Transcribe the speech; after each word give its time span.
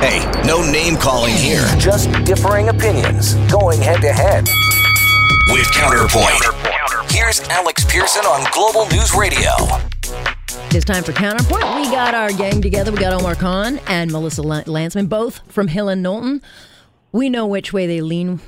Hey, 0.00 0.30
no 0.46 0.60
name 0.70 0.96
calling 0.96 1.32
here. 1.32 1.64
Just 1.78 2.12
differing 2.24 2.68
opinions 2.68 3.34
going 3.50 3.80
head 3.80 4.02
to 4.02 4.12
head. 4.12 4.46
With 5.50 5.70
Counterpoint. 5.72 7.10
Here's 7.10 7.40
Alex 7.48 7.82
Pierson 7.84 8.26
on 8.26 8.46
Global 8.52 8.86
News 8.90 9.14
Radio. 9.14 9.50
It's 10.76 10.84
time 10.84 11.02
for 11.02 11.12
Counterpoint. 11.12 11.64
We 11.76 11.90
got 11.90 12.12
our 12.14 12.30
gang 12.30 12.60
together. 12.60 12.92
We 12.92 12.98
got 12.98 13.14
Omar 13.14 13.36
Khan 13.36 13.80
and 13.86 14.12
Melissa 14.12 14.42
Lantsman, 14.42 15.08
both 15.08 15.40
from 15.50 15.68
Hill 15.68 15.88
and 15.88 16.02
Knowlton. 16.02 16.42
We 17.12 17.30
know 17.30 17.46
which 17.46 17.72
way 17.72 17.86
they 17.86 18.02
lean, 18.02 18.40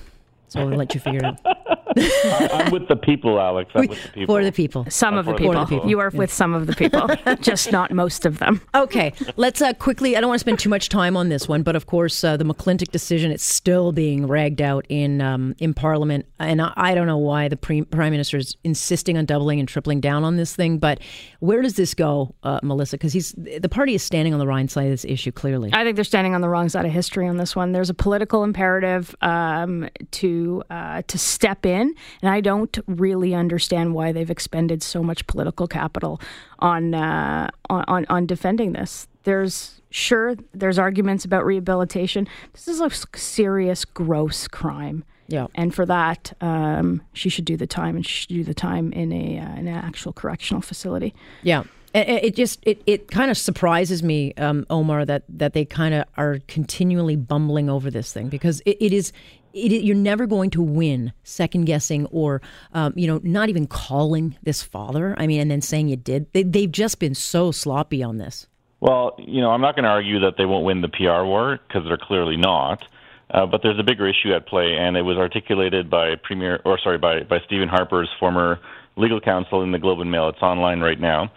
so 0.48 0.66
we'll 0.66 0.76
let 0.76 0.92
you 0.94 1.00
figure 1.00 1.20
it 1.20 1.24
out. 1.24 1.38
I, 1.96 2.48
I'm 2.52 2.72
with 2.72 2.88
the 2.88 2.96
people, 2.96 3.40
Alex. 3.40 3.70
I'm 3.74 3.86
with 3.86 4.02
the 4.02 4.08
people. 4.10 4.34
For 4.34 4.44
the 4.44 4.52
people. 4.52 4.86
Some 4.88 5.16
of 5.16 5.26
the 5.26 5.32
For 5.32 5.38
the 5.38 5.44
people. 5.44 5.66
people. 5.66 5.88
You 5.90 6.00
are 6.00 6.10
with 6.10 6.32
some 6.32 6.54
of 6.54 6.66
the 6.66 6.74
people, 6.74 7.08
just 7.40 7.72
not 7.72 7.92
most 7.92 8.26
of 8.26 8.38
them. 8.38 8.60
Okay, 8.74 9.12
let's 9.36 9.62
uh, 9.62 9.72
quickly. 9.74 10.16
I 10.16 10.20
don't 10.20 10.28
want 10.28 10.38
to 10.38 10.44
spend 10.44 10.58
too 10.58 10.68
much 10.68 10.88
time 10.88 11.16
on 11.16 11.28
this 11.28 11.48
one, 11.48 11.62
but 11.62 11.76
of 11.76 11.86
course, 11.86 12.22
uh, 12.24 12.36
the 12.36 12.44
McClintic 12.44 12.90
decision 12.90 13.30
it's 13.30 13.44
still 13.44 13.92
being 13.92 14.26
ragged 14.26 14.60
out 14.60 14.86
in 14.88 15.20
um, 15.20 15.54
in 15.58 15.74
Parliament, 15.74 16.26
and 16.38 16.60
I, 16.62 16.72
I 16.76 16.94
don't 16.94 17.06
know 17.06 17.18
why 17.18 17.48
the 17.48 17.56
pre- 17.56 17.82
Prime 17.82 18.12
Minister 18.12 18.36
is 18.36 18.56
insisting 18.64 19.16
on 19.18 19.24
doubling 19.24 19.58
and 19.58 19.68
tripling 19.68 20.00
down 20.00 20.24
on 20.24 20.36
this 20.36 20.54
thing. 20.54 20.78
But 20.78 21.00
where 21.40 21.62
does 21.62 21.74
this 21.76 21.94
go, 21.94 22.34
uh, 22.42 22.60
Melissa? 22.62 22.96
Because 22.96 23.12
he's 23.12 23.32
the 23.32 23.68
party 23.68 23.94
is 23.94 24.02
standing 24.02 24.32
on 24.32 24.38
the 24.38 24.46
wrong 24.46 24.68
side 24.68 24.84
of 24.84 24.90
this 24.90 25.04
issue 25.04 25.32
clearly. 25.32 25.70
I 25.72 25.84
think 25.84 25.96
they're 25.96 26.04
standing 26.04 26.34
on 26.34 26.40
the 26.40 26.48
wrong 26.48 26.68
side 26.68 26.84
of 26.84 26.92
history 26.92 27.26
on 27.28 27.36
this 27.36 27.54
one. 27.56 27.72
There's 27.72 27.90
a 27.90 27.94
political 27.94 28.44
imperative 28.44 29.14
um, 29.22 29.88
to 30.12 30.62
uh, 30.70 31.02
to 31.06 31.18
step 31.18 31.64
in, 31.64 31.77
and 31.80 32.30
I 32.30 32.40
don't 32.40 32.76
really 32.86 33.34
understand 33.34 33.94
why 33.94 34.12
they've 34.12 34.30
expended 34.30 34.82
so 34.82 35.02
much 35.02 35.26
political 35.26 35.66
capital 35.66 36.20
on 36.58 36.94
uh, 36.94 37.50
on 37.70 38.06
on 38.08 38.26
defending 38.26 38.72
this. 38.72 39.08
There's 39.24 39.80
sure 39.90 40.36
there's 40.54 40.78
arguments 40.78 41.24
about 41.24 41.44
rehabilitation. 41.44 42.28
This 42.52 42.68
is 42.68 42.80
a 42.80 42.90
serious, 43.16 43.84
gross 43.84 44.48
crime. 44.48 45.04
Yeah. 45.30 45.48
and 45.54 45.74
for 45.74 45.84
that, 45.84 46.32
um, 46.40 47.02
she 47.12 47.28
should 47.28 47.44
do 47.44 47.58
the 47.58 47.66
time, 47.66 47.96
and 47.96 48.06
she 48.06 48.20
should 48.20 48.28
do 48.28 48.44
the 48.44 48.54
time 48.54 48.92
in 48.94 49.12
a 49.12 49.38
uh, 49.38 49.56
in 49.56 49.68
an 49.68 49.74
actual 49.74 50.12
correctional 50.12 50.62
facility. 50.62 51.14
Yeah. 51.42 51.64
It, 51.94 52.24
it 52.24 52.34
just 52.34 52.60
it, 52.62 52.82
it 52.86 53.10
kind 53.10 53.30
of 53.30 53.36
surprises 53.36 54.02
me, 54.02 54.32
um, 54.34 54.66
Omar, 54.70 55.04
that 55.04 55.24
that 55.28 55.52
they 55.52 55.64
kind 55.64 55.94
of 55.94 56.04
are 56.16 56.38
continually 56.48 57.16
bumbling 57.16 57.68
over 57.68 57.90
this 57.90 58.12
thing 58.12 58.28
because 58.28 58.60
it, 58.64 58.78
it 58.80 58.92
is 58.92 59.12
it, 59.58 59.82
you're 59.84 59.96
never 59.96 60.26
going 60.26 60.50
to 60.50 60.62
win 60.62 61.12
second 61.24 61.64
guessing 61.64 62.06
or 62.06 62.40
um, 62.72 62.92
you 62.96 63.06
know 63.06 63.20
not 63.22 63.48
even 63.48 63.66
calling 63.66 64.36
this 64.42 64.62
father. 64.62 65.14
I 65.18 65.26
mean, 65.26 65.40
and 65.40 65.50
then 65.50 65.60
saying 65.60 65.88
you 65.88 65.96
did. 65.96 66.32
They, 66.32 66.42
they've 66.42 66.70
just 66.70 66.98
been 66.98 67.14
so 67.14 67.50
sloppy 67.50 68.02
on 68.02 68.18
this. 68.18 68.46
Well, 68.80 69.16
you 69.18 69.40
know, 69.40 69.50
I'm 69.50 69.60
not 69.60 69.74
going 69.74 69.84
to 69.84 69.90
argue 69.90 70.20
that 70.20 70.36
they 70.36 70.44
won't 70.46 70.64
win 70.64 70.82
the 70.82 70.88
PR 70.88 71.24
war 71.24 71.58
because 71.66 71.82
they're 71.86 71.98
clearly 71.98 72.36
not. 72.36 72.84
Uh, 73.30 73.44
but 73.44 73.60
there's 73.62 73.78
a 73.78 73.82
bigger 73.82 74.08
issue 74.08 74.32
at 74.32 74.46
play, 74.46 74.74
and 74.78 74.96
it 74.96 75.02
was 75.02 75.18
articulated 75.18 75.90
by 75.90 76.14
Premier, 76.22 76.62
or 76.64 76.78
sorry, 76.78 76.96
by 76.96 77.24
by 77.24 77.38
Stephen 77.44 77.68
Harper's 77.68 78.08
former 78.18 78.58
legal 78.96 79.20
counsel 79.20 79.62
in 79.62 79.70
the 79.72 79.78
Globe 79.78 80.00
and 80.00 80.10
Mail. 80.10 80.28
It's 80.30 80.40
online 80.40 80.80
right 80.80 80.98
now. 80.98 81.30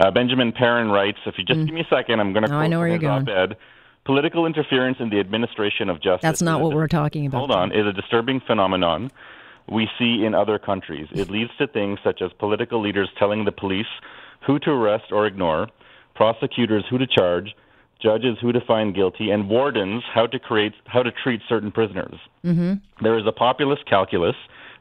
Uh, 0.00 0.10
Benjamin 0.10 0.52
Perrin 0.52 0.88
writes, 0.90 1.18
"If 1.26 1.34
you 1.38 1.44
just 1.44 1.66
give 1.66 1.74
me 1.74 1.80
a 1.80 1.86
second, 1.94 2.20
I'm 2.20 2.32
going 2.32 2.44
to 2.44 2.54
Oh, 2.54 2.58
I 2.58 2.68
know 2.68 2.78
where 2.78 2.88
you're 2.88 2.98
going. 2.98 3.28
op-ed. 3.28 3.56
Political 4.04 4.46
interference 4.46 4.96
in 4.98 5.10
the 5.10 5.20
administration 5.20 5.88
of 5.88 6.02
justice. 6.02 6.22
That's 6.22 6.42
not 6.42 6.60
what 6.60 6.74
we're 6.74 6.88
talking 6.88 7.26
about. 7.26 7.38
Hold 7.38 7.52
on, 7.52 7.72
is 7.72 7.86
a 7.86 7.92
disturbing 7.92 8.40
phenomenon 8.40 9.10
we 9.70 9.88
see 9.96 10.24
in 10.24 10.34
other 10.34 10.58
countries. 10.58 11.06
It 11.12 11.30
leads 11.30 11.50
to 11.58 11.68
things 11.68 12.00
such 12.02 12.20
as 12.20 12.32
political 12.38 12.80
leaders 12.80 13.08
telling 13.16 13.44
the 13.44 13.52
police 13.52 13.86
who 14.44 14.58
to 14.60 14.70
arrest 14.70 15.12
or 15.12 15.26
ignore, 15.26 15.68
prosecutors 16.16 16.84
who 16.90 16.98
to 16.98 17.06
charge, 17.06 17.54
judges 18.02 18.38
who 18.40 18.50
to 18.50 18.60
find 18.60 18.92
guilty, 18.92 19.30
and 19.30 19.48
wardens 19.48 20.02
how 20.12 20.26
to 20.26 20.38
create 20.38 20.72
how 20.86 21.04
to 21.04 21.12
treat 21.12 21.40
certain 21.48 21.70
prisoners. 21.70 22.16
Mm-hmm. 22.44 23.04
There 23.04 23.16
is 23.16 23.24
a 23.26 23.32
populist 23.32 23.86
calculus 23.86 24.34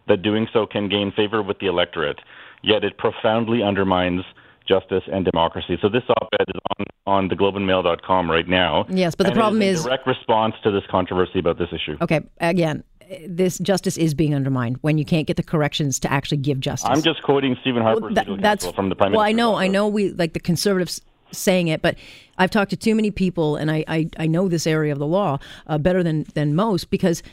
that 0.08 0.24
doing 0.24 0.48
so 0.52 0.66
can 0.66 0.90
gain 0.90 1.12
favor 1.12 1.44
with 1.44 1.60
the 1.60 1.68
electorate, 1.68 2.20
yet 2.64 2.84
it 2.84 2.98
profoundly 2.98 3.62
undermines 3.62 4.24
justice 4.72 5.04
and 5.12 5.26
democracy. 5.26 5.78
So 5.82 5.90
this 5.90 6.04
op-ed 6.10 6.46
is 6.48 6.60
on 6.78 6.86
on 7.08 7.30
theglobeandmail.com 7.30 8.30
right 8.30 8.48
now. 8.48 8.86
Yes, 8.90 9.16
but 9.16 9.26
the 9.28 9.34
problem 9.34 9.62
in 9.62 9.70
is- 9.70 9.84
direct 9.84 10.08
response 10.08 10.56
to 10.64 10.72
this 10.72 10.84
controversy 10.90 11.40
about 11.40 11.58
this 11.58 11.70
issue. 11.74 11.98
Okay, 12.02 12.22
again, 12.40 12.84
this 13.28 13.58
justice 13.60 13.98
is 13.98 14.14
being 14.14 14.34
undermined 14.36 14.78
when 14.82 14.98
you 14.98 15.04
can't 15.06 15.28
get 15.28 15.36
the 15.38 15.44
corrections 15.44 16.00
to 16.00 16.12
actually 16.12 16.38
give 16.38 16.60
justice. 16.60 16.90
I'm 16.90 17.02
just 17.02 17.22
quoting 17.24 17.58
Stephen 17.62 17.82
Harper's 17.82 18.02
Well, 18.04 18.14
that- 18.14 18.28
legal 18.30 18.44
counsel 18.44 18.74
from 18.74 18.90
the 18.90 18.96
Prime 18.96 19.12
well. 19.12 19.22
I 19.22 19.34
Minister's 19.34 19.38
know, 19.38 19.56
I 19.56 19.68
know. 19.68 19.88
We 19.88 20.12
like 20.12 20.34
the 20.34 20.40
conservatives 20.40 21.02
saying 21.34 21.68
it, 21.68 21.82
but 21.82 21.96
I've 22.38 22.52
talked 22.52 22.70
to 22.72 22.78
too 22.78 22.96
many 22.96 23.12
people, 23.12 23.56
and 23.58 23.70
I 23.72 23.84
I, 23.88 24.10
I 24.18 24.28
know 24.28 24.48
this 24.48 24.66
area 24.68 24.94
of 24.94 25.00
the 25.00 25.08
law 25.08 25.40
uh, 25.68 25.78
better 25.78 26.04
than 26.04 26.26
than 26.34 26.56
most 26.56 26.90
because 26.90 27.24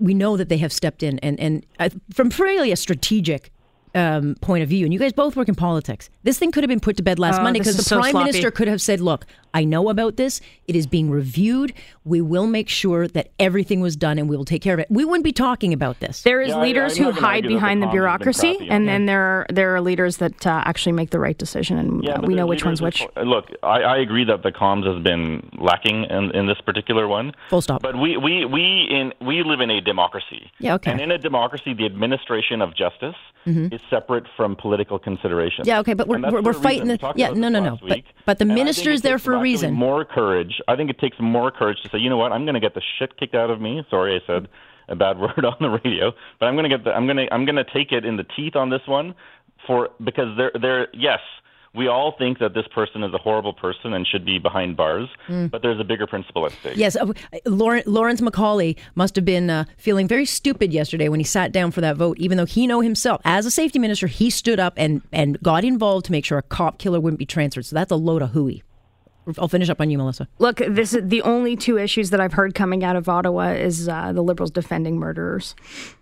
we 0.00 0.14
know 0.14 0.36
that 0.36 0.48
they 0.48 0.58
have 0.58 0.72
stepped 0.72 1.02
in 1.02 1.18
and 1.20 1.38
and 1.38 1.64
uh, 1.78 1.90
from 2.12 2.30
really 2.38 2.72
a 2.72 2.76
strategic. 2.76 3.52
Um, 3.94 4.34
point 4.40 4.62
of 4.62 4.68
view, 4.68 4.84
and 4.84 4.92
you 4.92 4.98
guys 4.98 5.12
both 5.12 5.34
work 5.36 5.48
in 5.48 5.54
politics. 5.54 6.10
This 6.22 6.38
thing 6.38 6.52
could 6.52 6.62
have 6.62 6.68
been 6.68 6.80
put 6.80 6.96
to 6.98 7.02
bed 7.02 7.18
last 7.18 7.40
Oh, 7.40 7.42
Monday 7.42 7.60
because 7.60 7.76
the 7.76 7.82
so 7.82 7.98
prime 7.98 8.10
sloppy. 8.10 8.26
minister 8.26 8.50
could 8.50 8.68
have 8.68 8.82
said, 8.82 9.00
"Look, 9.00 9.24
I 9.54 9.64
know 9.64 9.88
about 9.88 10.16
this. 10.16 10.40
It 10.66 10.76
is 10.76 10.86
being 10.86 11.10
reviewed. 11.10 11.72
We 12.04 12.20
will 12.20 12.46
make 12.46 12.68
sure 12.68 13.08
that 13.08 13.28
everything 13.38 13.80
was 13.80 13.96
done, 13.96 14.18
and 14.18 14.28
we 14.28 14.36
will 14.36 14.44
take 14.44 14.62
care 14.62 14.74
of 14.74 14.80
it." 14.80 14.86
We 14.90 15.04
wouldn't 15.04 15.24
be 15.24 15.32
talking 15.32 15.72
about 15.72 16.00
this. 16.00 16.22
There 16.22 16.40
is 16.40 16.50
Yeah, 16.50 16.60
leaders 16.60 16.98
I'm 16.98 17.04
who 17.04 17.10
hide 17.12 17.22
argue 17.22 17.42
that 17.42 17.48
the 17.48 17.54
behind 17.54 17.82
the 17.82 17.86
comms 17.86 17.88
has 17.88 17.92
been 17.92 17.98
bureaucracy, 17.98 18.56
crappy 18.56 18.70
and 18.70 18.88
then 18.88 19.06
there 19.06 19.22
are 19.22 19.46
there 19.50 19.74
are 19.74 19.80
leaders 19.80 20.18
that 20.18 20.46
uh, 20.46 20.62
actually 20.64 20.92
make 20.92 21.10
the 21.10 21.18
right 21.20 21.36
decision, 21.38 21.78
and 21.78 22.04
Yeah, 22.04 22.12
uh, 22.14 22.22
we 22.22 22.34
know 22.34 22.46
which 22.46 22.64
one's 22.64 22.80
which. 22.82 23.02
is- 23.02 23.08
Look, 23.24 23.50
I, 23.62 23.82
I 23.82 23.96
agree 23.98 24.24
that 24.24 24.42
the 24.42 24.52
comms 24.52 24.86
has 24.92 25.02
been 25.02 25.48
lacking 25.58 26.04
in, 26.04 26.30
in 26.34 26.46
this 26.46 26.60
particular 26.60 27.06
one. 27.08 27.32
Full 27.50 27.60
stop. 27.62 27.82
But 27.82 27.98
we, 27.98 28.16
we, 28.16 28.44
we 28.44 28.86
in 28.90 29.12
we 29.26 29.42
live 29.42 29.60
in 29.60 29.70
a 29.70 29.80
democracy. 29.80 30.50
Yeah, 30.58 30.74
okay. 30.74 30.90
And 30.92 31.00
in 31.00 31.10
a 31.10 31.18
democracy, 31.18 31.74
the 31.74 31.86
administration 31.86 32.62
of 32.62 32.74
justice 32.74 33.16
is 33.46 33.80
separate 33.88 34.24
from 34.36 34.54
political 34.56 34.98
consideration. 34.98 35.62
Mm-hmm. 35.62 35.68
Yeah, 35.70 35.78
okay, 35.80 35.94
but 35.94 36.06
we're- 36.06 36.20
we're- 36.20 36.42
we're 36.42 36.52
fighting 36.52 36.82
reason. 36.88 36.98
the- 37.00 37.12
We 37.14 37.20
yeah, 37.22 37.30
no, 37.30 37.48
no, 37.48 37.60
no, 37.60 37.78
but- 37.80 38.02
but 38.26 38.38
the 38.38 38.42
And 38.42 38.52
I 38.52 38.54
minister 38.56 38.90
is 38.90 39.00
there 39.00 39.14
takes 39.16 39.24
for 39.24 39.37
a 39.38 39.42
reason. 39.42 39.74
More 39.74 40.04
courage. 40.04 40.60
I 40.68 40.76
think 40.76 40.90
it 40.90 40.98
takes 40.98 41.16
more 41.20 41.50
courage 41.50 41.80
to 41.82 41.88
say, 41.90 41.98
you 41.98 42.10
know 42.10 42.16
what, 42.16 42.32
I'm 42.32 42.44
going 42.44 42.54
to 42.54 42.60
get 42.60 42.74
the 42.74 42.82
shit 42.98 43.16
kicked 43.18 43.34
out 43.34 43.50
of 43.50 43.60
me. 43.60 43.82
Sorry, 43.90 44.14
I 44.16 44.26
said 44.26 44.48
a 44.88 44.96
bad 44.96 45.18
word 45.20 45.44
on 45.44 45.56
the 45.60 45.68
radio, 45.68 46.12
but 46.38 46.46
I'm 46.46 46.54
going 46.54 46.68
to 46.68 46.76
get 46.76 46.84
the, 46.84 46.92
I'm 46.92 47.06
going 47.06 47.16
to 47.18 47.32
I'm 47.32 47.44
going 47.44 47.56
to 47.56 47.64
take 47.64 47.92
it 47.92 48.04
in 48.04 48.16
the 48.16 48.24
teeth 48.24 48.56
on 48.56 48.70
this 48.70 48.82
one 48.86 49.14
for 49.66 49.90
because 50.02 50.36
they're 50.36 50.52
they're 50.60 50.88
yes. 50.92 51.20
We 51.74 51.86
all 51.86 52.14
think 52.18 52.38
that 52.38 52.54
this 52.54 52.66
person 52.74 53.04
is 53.04 53.12
a 53.12 53.18
horrible 53.18 53.52
person 53.52 53.92
and 53.92 54.06
should 54.06 54.24
be 54.24 54.38
behind 54.38 54.76
bars, 54.76 55.06
but 55.28 55.60
there's 55.60 55.78
a 55.78 55.84
bigger 55.84 56.06
principle 56.06 56.46
at 56.46 56.52
stake. 56.52 56.78
Yes, 56.78 56.96
uh, 56.96 57.12
Lauren, 57.44 57.82
Lawrence 57.86 58.22
MacAulay 58.22 58.74
must 58.94 59.14
have 59.16 59.26
been 59.26 59.50
uh, 59.50 59.64
feeling 59.76 60.08
very 60.08 60.24
stupid 60.24 60.72
yesterday 60.72 61.10
when 61.10 61.20
he 61.20 61.24
sat 61.24 61.52
down 61.52 61.70
for 61.70 61.82
that 61.82 61.96
vote, 61.96 62.18
even 62.18 62.38
though 62.38 62.46
he 62.46 62.66
know 62.66 62.80
himself, 62.80 63.20
as 63.24 63.44
a 63.44 63.50
safety 63.50 63.78
minister, 63.78 64.06
he 64.06 64.30
stood 64.30 64.58
up 64.58 64.74
and, 64.78 65.02
and 65.12 65.40
got 65.42 65.62
involved 65.62 66.06
to 66.06 66.12
make 66.12 66.24
sure 66.24 66.38
a 66.38 66.42
cop 66.42 66.78
killer 66.78 66.98
wouldn't 67.00 67.18
be 67.18 67.26
transferred. 67.26 67.66
So 67.66 67.76
that's 67.76 67.92
a 67.92 67.96
load 67.96 68.22
of 68.22 68.30
hooey. 68.30 68.62
I'll 69.38 69.48
finish 69.48 69.68
up 69.68 69.80
on 69.80 69.90
you, 69.90 69.98
Melissa. 69.98 70.28
Look, 70.38 70.58
this 70.58 70.94
is 70.94 71.08
the 71.08 71.22
only 71.22 71.56
two 71.56 71.76
issues 71.78 72.10
that 72.10 72.20
I've 72.20 72.32
heard 72.32 72.54
coming 72.54 72.84
out 72.84 72.96
of 72.96 73.08
Ottawa 73.08 73.48
is 73.50 73.88
uh, 73.88 74.12
the 74.12 74.22
Liberals 74.22 74.50
defending 74.50 74.98
murderers. 74.98 75.54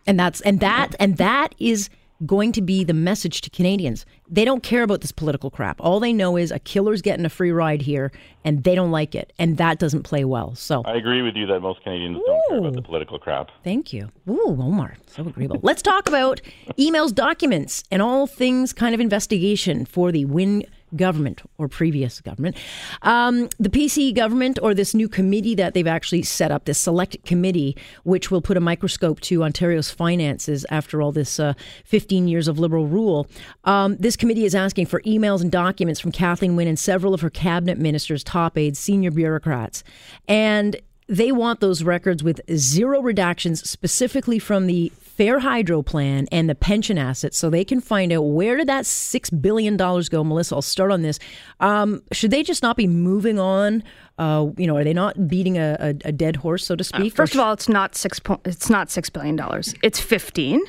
And 0.07 0.19
that's 0.21 0.41
and 0.43 0.61
that 0.61 0.95
and 1.01 1.17
that 1.17 1.55
is 1.59 1.89
going 2.25 2.51
to 2.53 2.63
be 2.63 2.83
the 2.83 2.95
message 2.95 3.43
to 3.43 3.51
Canadians. 3.51 4.07
They 4.29 4.45
don't 4.45 4.63
care 4.63 4.83
about 4.83 5.03
this 5.03 5.13
political 5.13 5.51
crap. 5.51 5.77
All 5.81 6.01
they 6.01 6.13
know 6.13 6.37
is 6.37 6.51
a 6.51 6.59
killer's 6.59 7.03
getting 7.03 7.27
a 7.27 7.29
free 7.29 7.51
ride 7.51 7.83
here, 7.83 8.11
and 8.45 8.65
they 8.65 8.75
don't 8.75 8.91
like 8.91 9.15
it, 9.15 9.33
and 9.39 9.59
that 9.59 9.79
doesn't 9.79 10.05
play 10.05 10.25
well. 10.25 10.55
So 10.55 10.83
I 10.87 10.95
agree 10.95 11.21
with 11.21 11.37
you 11.37 11.47
that 11.47 11.61
most 11.61 11.83
Canadians 11.83 12.19
don't 12.25 12.43
care 12.49 12.59
about 12.59 12.75
the 12.75 12.83
political 12.83 13.19
crap. 13.19 13.51
Thank 13.63 13.93
you. 13.93 14.11
Ooh, 14.29 14.57
Omar, 14.59 14.97
so 15.07 15.27
agreeable. 15.27 15.61
Let's 15.63 15.83
talk 15.83 16.09
about 16.09 16.41
emails, 16.79 17.15
documents, 17.15 17.85
and 17.91 18.01
all 18.01 18.27
things 18.27 18.73
kind 18.73 18.95
of 18.95 19.01
investigation 19.01 19.85
for 19.85 20.11
the 20.11 20.25
Wynne 20.25 20.65
government 20.95 21.43
or 21.59 21.69
previous 21.69 22.21
government. 22.21 22.57
Um, 23.03 23.49
the 23.59 23.69
PC 23.69 24.15
government 24.15 24.59
or 24.63 24.75
this 24.75 24.95
new 24.95 25.09
committee 25.09 25.55
that 25.57 25.75
they've 25.75 25.87
actually 25.87 26.23
set 26.23 26.51
up, 26.51 26.65
this 26.65 26.79
select 26.79 27.25
committee, 27.25 27.77
which 28.05 28.31
will 28.31 28.41
put 28.41 28.57
a 28.57 28.61
microscope 28.61 29.21
to 29.23 29.43
Ontario's 29.43 29.91
finances 29.91 30.65
after 30.71 31.03
all 31.03 31.13
this 31.13 31.41
uh, 31.41 31.55
15 31.85 32.29
years 32.29 32.49
of 32.49 32.59
Liberal 32.59 32.87
rule. 32.87 33.27
Um, 33.65 33.97
this 33.97 34.17
committee 34.17 34.45
is 34.45 34.55
asking 34.55 34.87
for 34.87 35.01
emails 35.03 35.43
and 35.43 35.51
documents 35.51 36.01
from 36.01 36.13
Kathleen 36.13 36.57
Wynne 36.57 36.69
and 36.69 36.79
several 36.79 37.15
of 37.15 37.21
her 37.21 37.31
cabinet 37.31 37.79
ministers, 37.79 38.23
top 38.23 38.57
aides, 38.57 38.79
senior 38.79 39.11
bureaucrats. 39.11 39.83
And 40.29 40.77
they 41.09 41.31
want 41.31 41.61
those 41.61 41.85
records 41.85 42.23
with 42.23 42.41
zero 42.57 43.01
redactions, 43.01 43.67
specifically 43.67 44.39
from 44.39 44.67
the 44.67 44.93
Fair 45.17 45.39
Hydro 45.41 45.83
plan 45.83 46.27
and 46.31 46.49
the 46.49 46.55
pension 46.55 46.99
assets, 46.99 47.39
so 47.39 47.49
they 47.49 47.65
can 47.65 47.81
find 47.81 48.13
out 48.13 48.21
where 48.23 48.57
did 48.57 48.69
that 48.69 48.85
six 48.85 49.31
billion 49.31 49.77
dollars 49.77 50.09
go. 50.09 50.23
Melissa, 50.23 50.55
I'll 50.57 50.63
start 50.63 50.93
on 50.93 51.03
this. 51.03 51.19
Um, 51.61 52.03
should 52.13 52.31
they 52.31 52.43
just 52.43 52.63
not 52.63 52.77
be 52.77 52.87
moving 52.87 53.39
on? 53.39 53.83
Uh, 54.19 54.49
you 54.57 54.67
know, 54.67 54.77
are 54.77 54.85
they 54.85 54.93
not 54.95 55.29
beating 55.29 55.57
a, 55.59 55.77
a, 55.81 55.89
a 56.09 56.13
dead 56.13 56.37
horse, 56.37 56.67
so 56.67 56.77
to 56.77 56.85
speak? 56.85 57.15
First 57.15 57.35
of 57.35 57.41
all, 57.41 57.53
it's 57.53 57.69
not 57.69 57.95
six. 57.95 58.19
Po- 58.19 58.41
it's 58.45 58.69
not 58.69 58.91
six 58.91 59.09
billion 59.09 59.37
dollars. 59.37 59.75
It's 59.83 60.01
fifteen, 60.01 60.61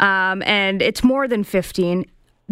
um, 0.00 0.42
and 0.42 0.82
it's 0.82 1.02
more 1.02 1.26
than 1.26 1.42
fifteen. 1.44 2.04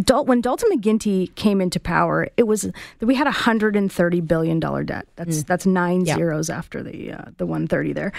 Dal- 0.03 0.25
when 0.25 0.41
Dalton 0.41 0.71
McGuinty 0.73 1.35
came 1.35 1.61
into 1.61 1.79
power, 1.79 2.29
it 2.39 2.45
was 2.45 2.71
we 3.01 3.15
had 3.15 3.27
a 3.27 3.31
hundred 3.31 3.77
and 3.77 3.93
thirty 3.93 4.23
billion 4.23 4.59
dollar 4.59 4.85
debt. 4.85 5.07
That's 5.17 5.43
that's 5.43 5.67
nine 5.67 6.07
Yeah. 6.07 6.15
zeros 6.17 6.49
after 6.49 6.83
the 6.83 7.13
uh, 7.13 7.25
the 7.37 7.45
one 7.45 7.67
thirty 7.67 7.93
there. 7.93 8.13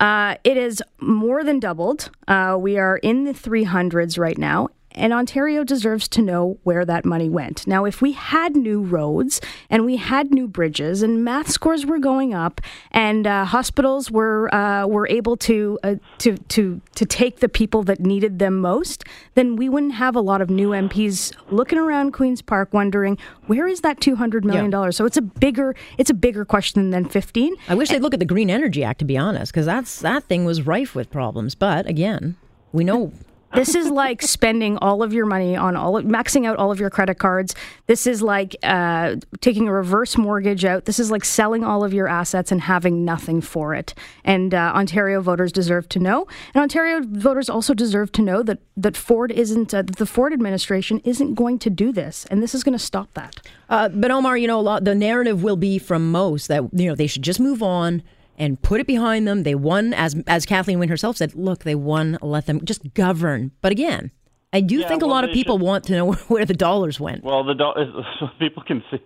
Uh, 0.00 0.36
it 0.44 0.56
is 0.56 0.82
more 0.98 1.44
than 1.44 1.60
doubled. 1.60 2.10
Uh, 2.26 2.56
we 2.58 2.78
are 2.78 2.96
in 2.96 3.24
the 3.24 3.34
three 3.34 3.64
hundreds 3.64 4.16
right 4.16 4.38
now. 4.38 4.68
And 4.92 5.12
Ontario 5.12 5.62
deserves 5.62 6.08
to 6.08 6.22
know 6.22 6.58
where 6.64 6.84
that 6.84 7.04
money 7.04 7.28
went. 7.28 7.66
Now, 7.66 7.84
if 7.84 8.02
we 8.02 8.12
had 8.12 8.56
new 8.56 8.82
roads 8.82 9.40
and 9.68 9.84
we 9.84 9.96
had 9.96 10.32
new 10.32 10.48
bridges 10.48 11.02
and 11.02 11.24
math 11.24 11.48
scores 11.48 11.86
were 11.86 11.98
going 11.98 12.34
up 12.34 12.60
and 12.90 13.26
uh, 13.26 13.44
hospitals 13.44 14.10
were 14.10 14.52
uh, 14.52 14.86
were 14.86 15.06
able 15.08 15.36
to 15.38 15.78
uh, 15.84 15.94
to 16.18 16.36
to 16.36 16.80
to 16.96 17.06
take 17.06 17.38
the 17.38 17.48
people 17.48 17.84
that 17.84 18.00
needed 18.00 18.40
them 18.40 18.58
most, 18.58 19.04
then 19.34 19.54
we 19.54 19.68
wouldn't 19.68 19.94
have 19.94 20.16
a 20.16 20.20
lot 20.20 20.42
of 20.42 20.50
new 20.50 20.70
MPs 20.70 21.32
looking 21.50 21.78
around 21.78 22.12
Queens 22.12 22.42
Park 22.42 22.72
wondering 22.72 23.16
where 23.46 23.68
is 23.68 23.82
that 23.82 24.00
two 24.00 24.16
hundred 24.16 24.44
million 24.44 24.70
dollars. 24.70 24.96
So 24.96 25.04
it's 25.04 25.16
a 25.16 25.22
bigger 25.22 25.76
it's 25.98 26.10
a 26.10 26.14
bigger 26.14 26.44
question 26.44 26.90
than 26.90 27.08
fifteen. 27.08 27.54
I 27.68 27.74
wish 27.76 27.90
they'd 27.90 28.02
look 28.02 28.14
at 28.14 28.20
the 28.20 28.26
Green 28.26 28.50
Energy 28.50 28.82
Act, 28.82 28.98
to 28.98 29.04
be 29.04 29.16
honest, 29.16 29.52
because 29.52 29.66
that's 29.66 30.00
that 30.00 30.24
thing 30.24 30.44
was 30.44 30.62
rife 30.62 30.94
with 30.96 31.10
problems. 31.10 31.54
But 31.54 31.86
again, 31.86 32.36
we 32.72 32.82
know 32.82 33.12
This 33.60 33.74
is 33.74 33.90
like 33.90 34.22
spending 34.22 34.78
all 34.78 35.02
of 35.02 35.12
your 35.12 35.26
money 35.26 35.54
on 35.54 35.76
all 35.76 35.98
of, 35.98 36.06
maxing 36.06 36.46
out 36.46 36.56
all 36.56 36.72
of 36.72 36.80
your 36.80 36.88
credit 36.88 37.16
cards. 37.18 37.54
This 37.88 38.06
is 38.06 38.22
like 38.22 38.56
uh, 38.62 39.16
taking 39.42 39.68
a 39.68 39.72
reverse 39.72 40.16
mortgage 40.16 40.64
out. 40.64 40.86
This 40.86 40.98
is 40.98 41.10
like 41.10 41.26
selling 41.26 41.62
all 41.62 41.84
of 41.84 41.92
your 41.92 42.08
assets 42.08 42.50
and 42.50 42.62
having 42.62 43.04
nothing 43.04 43.42
for 43.42 43.74
it. 43.74 43.92
And 44.24 44.54
uh, 44.54 44.72
Ontario 44.74 45.20
voters 45.20 45.52
deserve 45.52 45.90
to 45.90 45.98
know. 45.98 46.26
And 46.54 46.62
Ontario 46.62 47.02
voters 47.02 47.50
also 47.50 47.74
deserve 47.74 48.12
to 48.12 48.22
know 48.22 48.42
that 48.44 48.60
that 48.78 48.96
Ford 48.96 49.30
isn't 49.30 49.74
uh, 49.74 49.82
the 49.82 50.06
Ford 50.06 50.32
administration 50.32 51.02
isn't 51.04 51.34
going 51.34 51.58
to 51.58 51.68
do 51.68 51.92
this, 51.92 52.24
and 52.30 52.42
this 52.42 52.54
is 52.54 52.64
going 52.64 52.72
to 52.72 52.82
stop 52.82 53.12
that. 53.12 53.46
Uh, 53.68 53.90
but 53.90 54.10
Omar, 54.10 54.38
you 54.38 54.46
know, 54.46 54.58
lot, 54.58 54.84
the 54.84 54.94
narrative 54.94 55.42
will 55.42 55.58
be 55.58 55.78
from 55.78 56.10
most 56.10 56.48
that 56.48 56.62
you 56.72 56.88
know 56.88 56.94
they 56.94 57.06
should 57.06 57.20
just 57.20 57.38
move 57.40 57.62
on 57.62 58.02
and 58.40 58.60
put 58.60 58.80
it 58.80 58.86
behind 58.88 59.28
them. 59.28 59.44
They 59.44 59.54
won, 59.54 59.94
as 59.94 60.16
as 60.26 60.44
Kathleen 60.46 60.78
Wynne 60.80 60.88
herself 60.88 61.16
said. 61.18 61.34
Look, 61.36 61.62
they 61.62 61.76
won. 61.76 62.18
Let 62.22 62.46
them 62.46 62.64
just 62.64 62.92
govern. 62.94 63.52
But 63.60 63.70
again, 63.70 64.10
I 64.52 64.60
do 64.62 64.78
Yeah, 64.80 64.88
think 64.88 65.02
a 65.02 65.06
lot 65.06 65.22
of 65.22 65.30
people 65.30 65.56
should- 65.58 65.64
want 65.66 65.84
to 65.84 65.92
know 65.92 66.12
where 66.28 66.44
the 66.44 66.54
dollars 66.54 66.98
went. 66.98 67.22
Well, 67.22 67.44
the 67.44 67.54
do- 67.54 68.02
so 68.18 68.26
people 68.40 68.64
can 68.64 68.82
see 68.90 69.00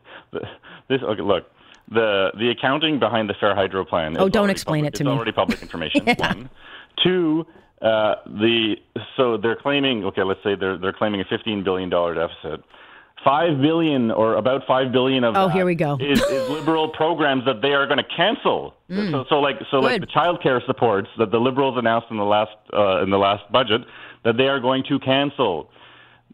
this. 0.89 1.01
Okay, 1.03 1.21
look, 1.23 1.45
the 1.91 2.31
the 2.39 2.49
accounting 2.51 2.99
behind 2.99 3.29
the 3.29 3.35
Fair 3.35 3.55
Hydro 3.55 3.85
plan. 3.85 4.17
Oh, 4.19 4.29
don't 4.31 4.49
explain 4.51 4.85
public- 4.85 4.95
it 4.95 4.99
to 4.99 5.03
it's 5.03 5.09
me. 5.09 5.13
already 5.17 5.33
public 5.33 5.61
information. 5.61 6.07
One, 6.17 6.49
two. 7.03 7.45
Uh, 7.83 8.15
the 8.27 8.77
so 9.17 9.37
they're 9.37 9.57
claiming 9.57 10.05
okay, 10.07 10.23
let's 10.23 10.43
say 10.43 10.55
they're 10.55 10.79
they're 10.79 10.93
claiming 10.95 11.21
a 11.21 11.25
fifteen 11.25 11.63
billion 11.63 11.91
dollar 11.91 12.15
deficit. 12.15 12.65
Five 13.25 13.61
billion 13.63 14.11
or 14.11 14.35
about 14.35 14.67
five 14.67 14.93
billion 14.93 15.25
of 15.25 15.35
Oh, 15.35 15.49
here 15.49 15.65
we 15.65 15.75
go. 15.75 15.97
Is, 15.99 16.21
is 16.21 16.49
liberal 16.59 16.91
programs 16.91 17.45
that 17.47 17.63
they 17.63 17.73
are 17.73 17.87
going 17.87 17.99
to 17.99 18.05
cancel. 18.17 18.75
So, 18.91 19.25
so 19.31 19.41
like 19.41 19.57
so 19.71 19.79
like 19.79 20.01
the 20.01 20.07
child 20.07 20.43
care 20.43 20.63
supports 20.67 21.09
that 21.19 21.31
the 21.31 21.39
liberals 21.39 21.79
announced 21.79 22.09
in 22.11 22.19
the 22.19 22.25
last 22.25 22.53
uh, 22.73 23.03
in 23.03 23.09
the 23.11 23.17
last 23.19 23.51
budget 23.51 23.81
that 24.25 24.37
they 24.37 24.47
are 24.47 24.61
going 24.61 24.85
to 24.91 24.99
cancel. 24.99 25.71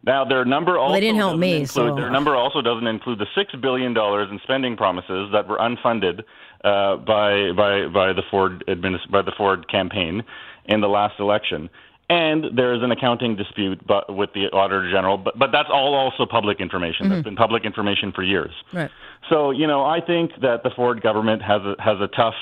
Now 0.03 0.25
their 0.25 0.45
number 0.45 0.79
also 0.79 0.93
well, 0.93 0.95
they 0.95 1.01
didn't 1.01 1.19
help 1.19 1.31
doesn't 1.33 1.41
me, 1.41 1.53
include, 1.61 1.69
so- 1.91 1.95
their 1.95 2.11
number 2.11 2.35
also 2.35 2.61
doesn't 2.61 2.87
include 2.87 3.19
the 3.21 3.27
six 3.37 3.55
billion 3.55 3.95
dollars 3.95 4.29
in 4.31 4.41
spending 4.43 4.77
promises 4.77 5.31
that 5.33 5.47
were 5.47 5.59
unfunded 5.59 6.25
uh, 6.65 6.97
by 6.97 7.53
by 7.53 7.87
by 7.87 8.13
the 8.13 8.23
Ford 8.31 8.65
administ- 8.67 9.09
by 9.11 9.23
the 9.23 9.33
Ford 9.37 9.69
campaign 9.71 10.25
in 10.65 10.81
the 10.81 10.89
last 10.89 11.21
election. 11.21 11.71
And 12.11 12.59
there 12.59 12.75
is 12.75 12.83
an 12.83 12.91
accounting 12.91 13.37
dispute 13.37 13.87
but 13.87 14.17
with 14.17 14.31
the 14.35 14.47
Auditor 14.53 14.91
General, 14.91 15.17
but, 15.17 15.39
but 15.39 15.53
that's 15.53 15.69
all 15.73 15.95
also 15.95 16.27
public 16.27 16.61
information. 16.61 17.09
That's 17.09 17.23
been 17.23 17.37
public 17.37 17.65
information 17.65 18.11
for 18.11 18.25
years. 18.25 18.51
Right. 18.73 18.91
So, 19.29 19.53
you 19.53 19.65
know, 19.69 19.85
I 19.85 20.01
think 20.05 20.33
that 20.43 20.65
the 20.65 20.71
Ford 20.75 21.03
government 21.03 21.41
has 21.41 21.63
a, 21.63 21.81
has 21.81 21.99
a 22.01 22.09
tough 22.09 22.35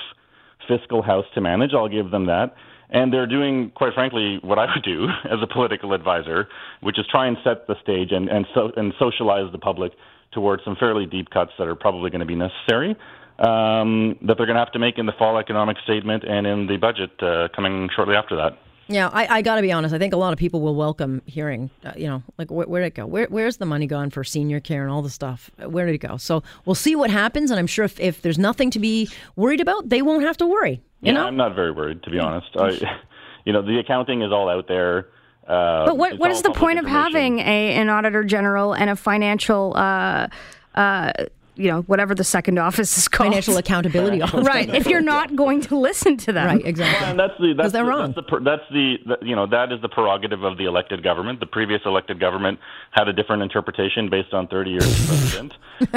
fiscal 0.67 1.03
house 1.03 1.26
to 1.35 1.43
manage. 1.43 1.75
I'll 1.75 1.88
give 1.88 2.11
them 2.11 2.25
that. 2.26 2.55
And 2.88 3.12
they're 3.12 3.26
doing, 3.26 3.70
quite 3.75 3.93
frankly, 3.93 4.38
what 4.41 4.59
I 4.59 4.65
would 4.75 4.82
do 4.82 5.09
as 5.25 5.38
a 5.43 5.47
political 5.47 5.93
advisor, 5.93 6.49
which 6.81 6.99
is 6.99 7.06
try 7.11 7.26
and 7.26 7.37
set 7.44 7.67
the 7.67 7.75
stage 7.82 8.11
and, 8.11 8.31
and, 8.31 8.47
so, 8.55 8.73
and 8.75 8.94
socialize 8.99 9.53
the 9.53 9.59
public 9.59 9.93
towards 10.32 10.65
some 10.65 10.76
fairly 10.76 11.05
deep 11.05 11.29
cuts 11.29 11.50
that 11.59 11.69
are 11.69 11.75
probably 11.75 12.09
going 12.09 12.20
to 12.20 12.26
be 12.26 12.37
necessary. 12.37 12.97
Um, 13.38 14.19
that 14.23 14.38
they're 14.38 14.47
going 14.47 14.56
to 14.56 14.65
have 14.65 14.73
to 14.73 14.81
make 14.81 14.97
in 14.97 15.05
the 15.05 15.12
fall 15.12 15.38
economic 15.38 15.76
statement 15.85 16.25
and 16.25 16.47
in 16.47 16.67
the 16.67 16.79
budget 16.79 17.11
uh, 17.23 17.49
coming 17.55 17.91
shortly 17.94 18.17
after 18.17 18.35
that. 18.37 18.59
Yeah, 18.88 19.11
I, 19.12 19.38
I 19.38 19.43
got 19.43 19.56
to 19.56 19.62
be 19.62 19.70
honest. 19.70 19.94
I 19.94 19.99
think 19.99 20.14
a 20.14 20.17
lot 20.17 20.32
of 20.32 20.38
people 20.38 20.62
will 20.62 20.75
welcome 20.75 21.20
hearing, 21.26 21.69
uh, 21.85 21.93
you 21.96 22.06
know, 22.06 22.23
like 22.38 22.50
where, 22.50 22.67
where'd 22.67 22.87
it 22.87 22.94
go? 22.94 23.05
Where, 23.06 23.26
where's 23.26 23.58
the 23.58 23.67
money 23.67 23.87
gone 23.87 24.08
for 24.08 24.25
senior 24.25 24.61
care 24.61 24.82
and 24.82 24.90
all 24.90 25.02
the 25.02 25.11
stuff? 25.11 25.50
Uh, 25.62 25.69
Where 25.69 25.85
did 25.85 25.94
it 25.94 25.99
go? 25.99 26.17
So 26.17 26.43
we'll 26.64 26.75
see 26.75 26.96
what 26.96 27.11
happens, 27.11 27.50
and 27.50 27.61
I'm 27.61 27.67
sure 27.67 27.85
if, 27.85 28.00
if 28.00 28.23
there's 28.23 28.38
nothing 28.38 28.70
to 28.70 28.79
be 28.79 29.11
worried 29.37 29.61
about, 29.61 29.90
they 29.90 30.00
won't 30.00 30.23
have 30.23 30.38
to 30.38 30.46
worry. 30.46 30.81
You 31.02 31.08
yeah, 31.08 31.12
know, 31.12 31.26
I'm 31.26 31.37
not 31.37 31.55
very 31.55 31.70
worried, 31.70 32.02
to 32.05 32.11
be 32.11 32.19
honest. 32.19 32.49
I, 32.56 32.70
you 33.44 33.52
know, 33.52 33.61
the 33.61 33.79
accounting 33.79 34.23
is 34.23 34.32
all 34.32 34.49
out 34.49 34.69
there. 34.69 35.08
Uh, 35.46 35.84
But 35.87 35.99
what, 35.99 36.12
it's 36.12 36.20
what 36.20 36.31
all 36.31 36.37
is 36.37 36.43
the 36.43 36.50
point 36.52 36.79
of 36.79 36.87
having 36.87 37.41
a, 37.41 37.75
an 37.75 37.91
auditor 37.91 38.25
general 38.25 38.73
and 38.73 38.88
a 38.88 38.96
financial, 38.96 39.75
uh, 39.76 40.29
uh, 40.75 41.12
you 41.58 41.70
know, 41.70 41.82
whatever 41.82 42.14
the 42.14 42.25
second 42.25 42.58
office 42.58 42.96
is 42.96 43.08
called? 43.08 43.28
financial 43.31 43.56
accountability. 43.58 44.22
office. 44.22 44.46
Right. 44.46 44.72
If 44.72 44.87
you're 44.87 45.00
not 45.00 45.34
going 45.37 45.60
to 45.62 45.78
listen 45.78 46.16
to 46.19 46.32
them. 46.32 46.46
right, 46.46 46.64
exactly. 46.64 47.08
And 47.08 47.19
that's 47.19 47.34
the 47.38 47.55
that's 47.56 47.72
they're 47.72 47.84
the, 47.84 47.90
wrong. 47.90 48.12
That's 48.12 48.28
the, 48.31 48.40
that's 48.40 48.62
the, 48.70 48.96
the 49.06 49.26
you 49.26 49.37
know 49.37 49.46
that 49.46 49.72
is 49.72 49.81
the 49.82 49.88
prerogative 49.88 50.44
of 50.44 50.56
the 50.58 50.64
elected 50.64 51.02
government. 51.02 51.40
The 51.40 51.46
previous 51.46 51.81
elected 51.84 52.20
government 52.20 52.58
had 52.93 53.08
a 53.08 53.12
different 53.12 53.43
interpretation 53.43 54.08
based 54.08 54.32
on 54.32 54.46
30 54.49 54.70
years 54.70 54.87
of 54.87 55.06
president. 55.06 55.52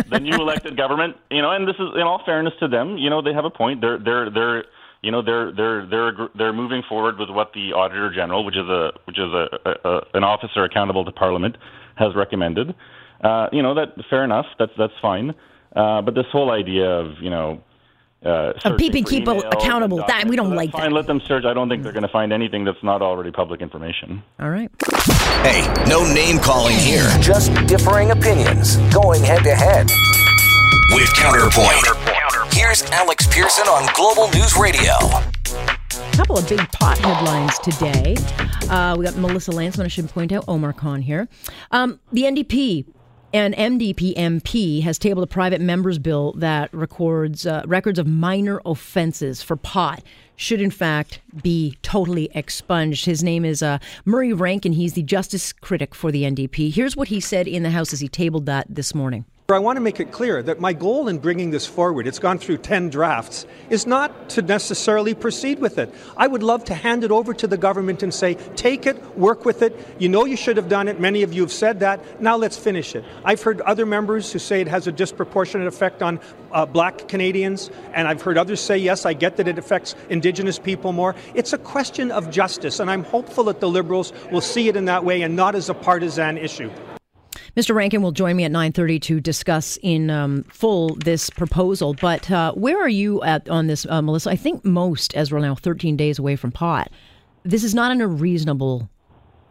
the 0.09 0.19
new 0.19 0.35
elected 0.35 0.77
government, 0.77 1.17
you 1.29 1.41
know, 1.41 1.51
and 1.51 1.67
this 1.67 1.75
is 1.75 1.89
in 1.95 2.01
all 2.01 2.21
fairness 2.25 2.53
to 2.59 2.67
them, 2.67 2.97
you 2.97 3.09
know, 3.09 3.21
they 3.21 3.33
have 3.33 3.45
a 3.45 3.49
point. 3.49 3.81
They're 3.81 3.97
they're 3.99 4.29
they're 4.29 4.63
you 5.01 5.11
know 5.11 5.21
they're 5.21 5.51
they're 5.51 5.85
they're 5.87 6.29
they're 6.35 6.53
moving 6.53 6.83
forward 6.87 7.17
with 7.17 7.29
what 7.29 7.53
the 7.53 7.73
auditor 7.73 8.13
general, 8.13 8.45
which 8.45 8.57
is 8.57 8.67
a 8.67 8.91
which 9.05 9.17
is 9.17 9.31
a, 9.31 9.47
a, 9.65 9.89
a 9.89 10.01
an 10.13 10.23
officer 10.23 10.63
accountable 10.63 11.05
to 11.05 11.11
Parliament, 11.11 11.57
has 11.95 12.15
recommended. 12.15 12.75
Uh, 13.23 13.47
you 13.51 13.61
know 13.61 13.73
that 13.75 13.89
fair 14.09 14.23
enough. 14.23 14.45
That's 14.59 14.71
that's 14.77 14.93
fine. 15.01 15.33
Uh, 15.75 16.01
but 16.01 16.15
this 16.15 16.25
whole 16.31 16.51
idea 16.51 16.89
of 16.89 17.21
you 17.21 17.29
know 17.29 17.61
uh, 18.25 18.53
Of 18.65 18.77
keeping 18.77 19.03
people 19.05 19.35
emails 19.41 19.53
accountable, 19.53 19.97
that- 20.07 20.27
we 20.27 20.35
don't 20.35 20.49
so 20.49 20.55
like 20.55 20.71
that's 20.71 20.81
fine. 20.83 20.91
that. 20.91 20.95
Let 20.95 21.07
them 21.07 21.21
search. 21.27 21.45
I 21.45 21.53
don't 21.53 21.69
think 21.69 21.83
they're 21.83 21.91
going 21.93 22.03
to 22.03 22.09
find 22.11 22.33
anything 22.33 22.65
that's 22.65 22.83
not 22.83 23.01
already 23.01 23.31
public 23.31 23.61
information. 23.61 24.21
All 24.39 24.49
right. 24.49 24.69
Hey, 25.43 25.65
no 25.87 26.03
name 26.13 26.37
calling 26.39 26.75
here. 26.77 27.07
Just 27.19 27.53
differing 27.67 28.11
opinions 28.11 28.77
going 28.93 29.23
head 29.23 29.43
to 29.43 29.55
head. 29.55 29.89
With 30.93 31.11
Counterpoint. 31.15 32.53
Here's 32.53 32.83
Alex 32.91 33.25
Pierson 33.27 33.65
on 33.67 33.87
Global 33.95 34.29
News 34.37 34.57
Radio. 34.57 34.91
A 34.93 36.11
couple 36.13 36.37
of 36.37 36.47
big 36.49 36.59
pot 36.73 36.97
headlines 36.99 37.57
today. 37.59 38.15
Uh, 38.69 38.95
we 38.97 39.05
got 39.05 39.15
Melissa 39.15 39.51
Lantsman, 39.51 39.85
I 39.85 39.87
should 39.87 40.09
point 40.09 40.31
out, 40.31 40.43
Omar 40.47 40.73
Khan 40.73 41.01
here. 41.01 41.27
Um, 41.71 41.99
the 42.11 42.23
NDP 42.23 42.85
and 43.33 43.55
NDP 43.55 44.15
MP 44.15 44.81
has 44.83 44.99
tabled 44.99 45.23
a 45.23 45.27
private 45.27 45.61
members 45.61 45.99
bill 45.99 46.33
that 46.33 46.73
records 46.73 47.45
uh, 47.45 47.63
records 47.65 47.97
of 47.99 48.07
minor 48.07 48.61
offenses 48.65 49.41
for 49.41 49.55
pot 49.55 50.03
should 50.35 50.61
in 50.61 50.71
fact 50.71 51.19
be 51.41 51.77
totally 51.81 52.29
expunged. 52.33 53.05
His 53.05 53.23
name 53.23 53.45
is 53.45 53.61
uh, 53.61 53.77
Murray 54.05 54.33
Rankin. 54.33 54.73
He's 54.73 54.93
the 54.93 55.03
justice 55.03 55.53
critic 55.53 55.93
for 55.93 56.11
the 56.11 56.23
NDP. 56.23 56.73
Here's 56.73 56.95
what 56.95 57.09
he 57.09 57.19
said 57.19 57.47
in 57.47 57.63
the 57.63 57.69
House 57.69 57.93
as 57.93 57.99
he 57.99 58.07
tabled 58.07 58.45
that 58.47 58.65
this 58.69 58.95
morning. 58.95 59.25
I 59.53 59.59
want 59.59 59.77
to 59.77 59.81
make 59.81 59.99
it 59.99 60.11
clear 60.11 60.43
that 60.43 60.59
my 60.59 60.73
goal 60.73 61.07
in 61.07 61.17
bringing 61.17 61.51
this 61.51 61.65
forward, 61.65 62.07
it's 62.07 62.19
gone 62.19 62.37
through 62.37 62.57
10 62.59 62.89
drafts, 62.89 63.45
is 63.69 63.87
not 63.87 64.29
to 64.31 64.41
necessarily 64.41 65.13
proceed 65.13 65.59
with 65.59 65.77
it. 65.77 65.93
I 66.17 66.27
would 66.27 66.43
love 66.43 66.65
to 66.65 66.73
hand 66.73 67.03
it 67.03 67.11
over 67.11 67.33
to 67.33 67.47
the 67.47 67.57
government 67.57 68.03
and 68.03 68.13
say, 68.13 68.35
take 68.55 68.85
it, 68.85 69.17
work 69.17 69.45
with 69.45 69.61
it. 69.61 69.77
You 69.99 70.09
know 70.09 70.25
you 70.25 70.37
should 70.37 70.57
have 70.57 70.69
done 70.69 70.87
it. 70.87 70.99
Many 70.99 71.23
of 71.23 71.33
you 71.33 71.41
have 71.41 71.51
said 71.51 71.79
that. 71.79 72.21
Now 72.21 72.37
let's 72.37 72.57
finish 72.57 72.95
it. 72.95 73.03
I've 73.23 73.41
heard 73.41 73.61
other 73.61 73.85
members 73.85 74.31
who 74.31 74.39
say 74.39 74.61
it 74.61 74.67
has 74.67 74.87
a 74.87 74.91
disproportionate 74.91 75.67
effect 75.67 76.01
on 76.01 76.19
uh, 76.51 76.65
black 76.65 77.07
Canadians, 77.07 77.69
and 77.93 78.07
I've 78.07 78.21
heard 78.21 78.37
others 78.37 78.59
say, 78.59 78.77
yes, 78.77 79.05
I 79.05 79.13
get 79.13 79.37
that 79.37 79.47
it 79.47 79.57
affects 79.57 79.95
Indigenous 80.09 80.59
people 80.59 80.91
more. 80.91 81.15
It's 81.33 81.53
a 81.53 81.57
question 81.57 82.11
of 82.11 82.29
justice, 82.29 82.79
and 82.79 82.89
I'm 82.89 83.03
hopeful 83.03 83.45
that 83.45 83.59
the 83.59 83.69
Liberals 83.69 84.13
will 84.31 84.41
see 84.41 84.67
it 84.67 84.75
in 84.75 84.85
that 84.85 85.05
way 85.05 85.21
and 85.21 85.35
not 85.35 85.55
as 85.55 85.69
a 85.69 85.73
partisan 85.73 86.37
issue. 86.37 86.69
Mr. 87.55 87.75
Rankin 87.75 88.01
will 88.01 88.11
join 88.11 88.35
me 88.35 88.43
at 88.43 88.51
9:30 88.51 89.01
to 89.01 89.19
discuss 89.19 89.77
in 89.81 90.09
um, 90.09 90.43
full 90.43 90.95
this 90.95 91.29
proposal. 91.29 91.93
But 91.99 92.29
uh, 92.31 92.53
where 92.53 92.81
are 92.81 92.89
you 92.89 93.21
at 93.23 93.49
on 93.49 93.67
this, 93.67 93.85
uh, 93.89 94.01
Melissa? 94.01 94.29
I 94.29 94.35
think 94.35 94.63
most, 94.63 95.15
as 95.15 95.31
we're 95.31 95.39
now 95.39 95.55
13 95.55 95.97
days 95.97 96.17
away 96.17 96.35
from 96.35 96.51
pot, 96.51 96.89
this 97.43 97.63
is 97.63 97.73
not 97.75 97.91
an 97.91 98.01
unreasonable 98.01 98.89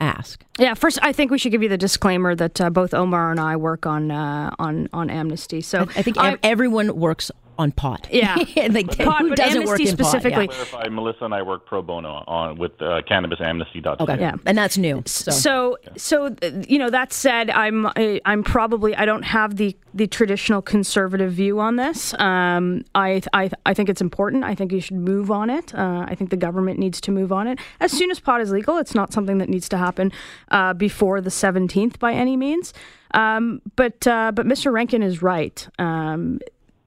ask. 0.00 0.42
Yeah, 0.58 0.74
first, 0.74 0.98
I 1.02 1.12
think 1.12 1.30
we 1.30 1.38
should 1.38 1.52
give 1.52 1.62
you 1.62 1.68
the 1.68 1.78
disclaimer 1.78 2.34
that 2.34 2.60
uh, 2.60 2.70
both 2.70 2.94
Omar 2.94 3.30
and 3.30 3.38
I 3.38 3.56
work 3.56 3.86
on 3.86 4.10
uh, 4.10 4.54
on 4.58 4.88
on 4.92 5.10
amnesty. 5.10 5.60
So 5.60 5.82
I 5.96 6.02
think 6.02 6.16
ev- 6.18 6.38
everyone 6.42 6.96
works 6.96 7.30
on 7.60 7.72
pot. 7.72 8.08
Yeah. 8.10 8.34
like, 8.70 8.96
Pot, 8.98 9.20
who 9.20 9.28
but 9.30 9.38
doesn't 9.38 9.64
work 9.66 9.78
amnesty 9.80 9.88
in 9.90 9.96
pot? 9.96 10.06
specifically. 10.06 10.48
Yeah. 10.50 10.64
Clarify, 10.64 10.88
Melissa 10.88 11.24
and 11.26 11.34
I 11.34 11.42
work 11.42 11.66
pro 11.66 11.82
bono 11.82 12.24
on 12.26 12.58
with 12.58 12.72
uh, 12.80 13.02
cannabisamnesty.ca. 13.08 13.96
Okay, 14.02 14.18
Yeah. 14.20 14.34
and 14.46 14.56
that's 14.56 14.76
new. 14.78 15.02
So, 15.06 15.30
So, 15.30 15.78
so 15.96 16.26
uh, 16.26 16.50
you 16.68 16.78
know, 16.78 16.90
that 16.90 17.12
said, 17.12 17.50
I'm 17.50 17.86
I, 17.86 18.20
I'm 18.24 18.42
probably 18.42 18.94
I 18.96 19.04
don't 19.04 19.22
have 19.24 19.56
the 19.56 19.76
the 19.92 20.06
traditional 20.06 20.62
conservative 20.62 21.32
view 21.32 21.60
on 21.60 21.76
this. 21.76 22.14
Um, 22.18 22.84
I 22.94 23.20
I 23.32 23.50
I 23.66 23.74
think 23.74 23.88
it's 23.88 24.00
important. 24.00 24.44
I 24.44 24.54
think 24.54 24.72
you 24.72 24.80
should 24.80 24.96
move 24.96 25.30
on 25.30 25.50
it. 25.50 25.74
Uh, 25.74 26.04
I 26.08 26.14
think 26.14 26.30
the 26.30 26.36
government 26.36 26.78
needs 26.78 27.00
to 27.02 27.10
move 27.10 27.32
on 27.32 27.46
it 27.46 27.58
as 27.80 27.92
soon 27.92 28.10
as 28.10 28.20
pot 28.20 28.40
is 28.40 28.50
legal. 28.50 28.78
It's 28.78 28.94
not 28.94 29.12
something 29.12 29.38
that 29.38 29.48
needs 29.48 29.68
to 29.70 29.76
happen 29.76 30.12
uh, 30.50 30.72
before 30.74 31.20
the 31.20 31.30
17th 31.30 31.98
by 31.98 32.12
any 32.12 32.36
means. 32.36 32.72
Um, 33.12 33.60
but 33.76 34.06
uh, 34.06 34.30
but 34.32 34.46
Mr. 34.46 34.72
Rankin 34.72 35.02
is 35.02 35.20
right. 35.22 35.68
Um, 35.78 36.38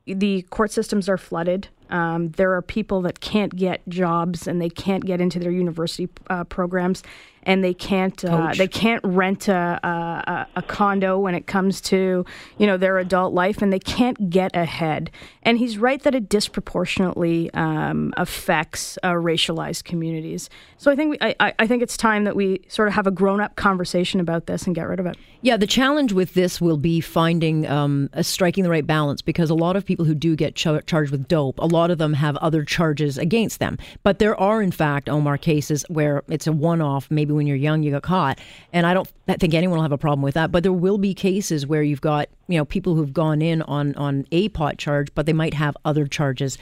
the 0.06 0.42
court 0.44 0.72
systems 0.72 1.08
are 1.08 1.18
flooded. 1.18 1.70
Um, 1.90 2.32
there 2.32 2.54
are 2.54 2.62
people 2.62 3.02
that 3.02 3.20
can't 3.20 3.56
get 3.56 3.88
jobs 3.88 4.48
and 4.48 4.62
they 4.62 4.70
can't 4.70 5.06
get 5.06 5.22
into 5.22 5.40
their 5.40 5.52
university 5.52 6.10
uh, 6.30 6.44
programs, 6.44 7.04
and 7.44 7.64
they 7.64 7.74
can't 7.74 8.24
uh, 8.26 8.54
they 8.58 8.68
can't 8.68 9.02
rent 9.04 9.48
a, 9.48 9.80
a, 9.84 10.48
a 10.56 10.62
condo 10.62 11.20
when 11.20 11.36
it 11.36 11.48
comes 11.48 11.82
to 11.82 12.26
you 12.58 12.68
know 12.68 12.78
their 12.78 12.98
adult 12.98 13.34
life, 13.34 13.62
and 13.62 13.72
they 13.72 13.80
can't 13.80 14.30
get 14.30 14.56
ahead. 14.56 15.12
And 15.44 15.58
he's 15.58 15.78
right 15.78 16.02
that 16.04 16.16
it 16.16 16.30
disproportionately 16.30 17.54
um, 17.54 18.14
affects 18.18 18.98
uh, 19.04 19.12
racialized 19.12 19.84
communities. 19.84 20.50
So 20.78 20.92
I 20.92 20.96
think 20.96 21.12
we, 21.12 21.18
I, 21.40 21.54
I- 21.60 21.68
think 21.68 21.82
it's 21.84 21.98
time 21.98 22.24
that 22.26 22.36
we 22.36 22.62
sort 22.68 22.88
of 22.88 22.94
have 22.94 23.08
a 23.08 23.12
grown 23.12 23.40
up 23.42 23.56
conversation 23.56 24.20
about 24.20 24.46
this 24.48 24.66
and 24.66 24.76
get 24.76 24.88
rid 24.88 25.00
of 25.00 25.06
it. 25.06 25.18
Yeah, 25.42 25.58
the 25.58 25.68
challenge 25.68 26.14
with 26.14 26.34
this 26.36 26.62
will 26.62 26.78
be 26.78 27.02
finding 27.02 27.68
um, 27.68 28.10
striking 28.22 28.64
the 28.64 28.70
right 28.70 28.86
balance 28.88 29.22
because 29.22 29.50
a 29.50 29.56
lot 29.56 29.76
of 29.76 29.86
people 29.86 30.06
who 30.06 30.16
do 30.16 30.36
get 30.36 30.56
ch- 30.56 30.68
charged 30.86 31.12
with 31.12 31.28
dope, 31.28 31.60
a 31.60 31.66
lot 31.66 31.92
of 31.92 31.98
them 31.98 32.14
have 32.14 32.38
other 32.38 32.64
charges 32.64 33.18
against 33.18 33.60
them. 33.60 33.78
But 34.04 34.20
there 34.20 34.40
are, 34.40 34.62
in 34.62 34.72
fact, 34.72 35.10
Omar 35.10 35.38
cases 35.38 35.84
where 35.90 36.24
it's 36.30 36.48
a 36.48 36.54
one-off. 36.54 37.10
Maybe 37.12 37.33
when 37.36 37.48
you're 37.48 37.58
young, 37.58 37.84
you 37.84 37.92
got 37.92 38.04
caught, 38.04 38.40
and 38.72 38.86
I 38.86 38.94
don't 38.94 39.08
think 39.40 39.54
anyone 39.54 39.78
will 39.78 39.84
have 39.84 39.92
a 39.92 39.98
problem 39.98 40.22
with 40.22 40.34
that. 40.36 40.52
But 40.52 40.63
there 40.63 40.74
will 40.74 40.98
be 40.98 41.13
cases 41.13 41.66
where 41.68 41.84
you've 41.84 42.02
got 42.02 42.30
you 42.48 42.58
know 42.58 42.66
people 42.66 42.96
who've 42.96 43.13
gone 43.13 43.42
in 43.42 43.62
on 43.63 43.96
on 43.96 44.25
a 44.32 44.50
pot 44.50 44.78
charge, 44.78 45.10
but 45.16 45.25
they 45.25 45.34
might 45.34 45.54
have 45.54 45.75
other 45.86 46.06
charges, 46.08 46.58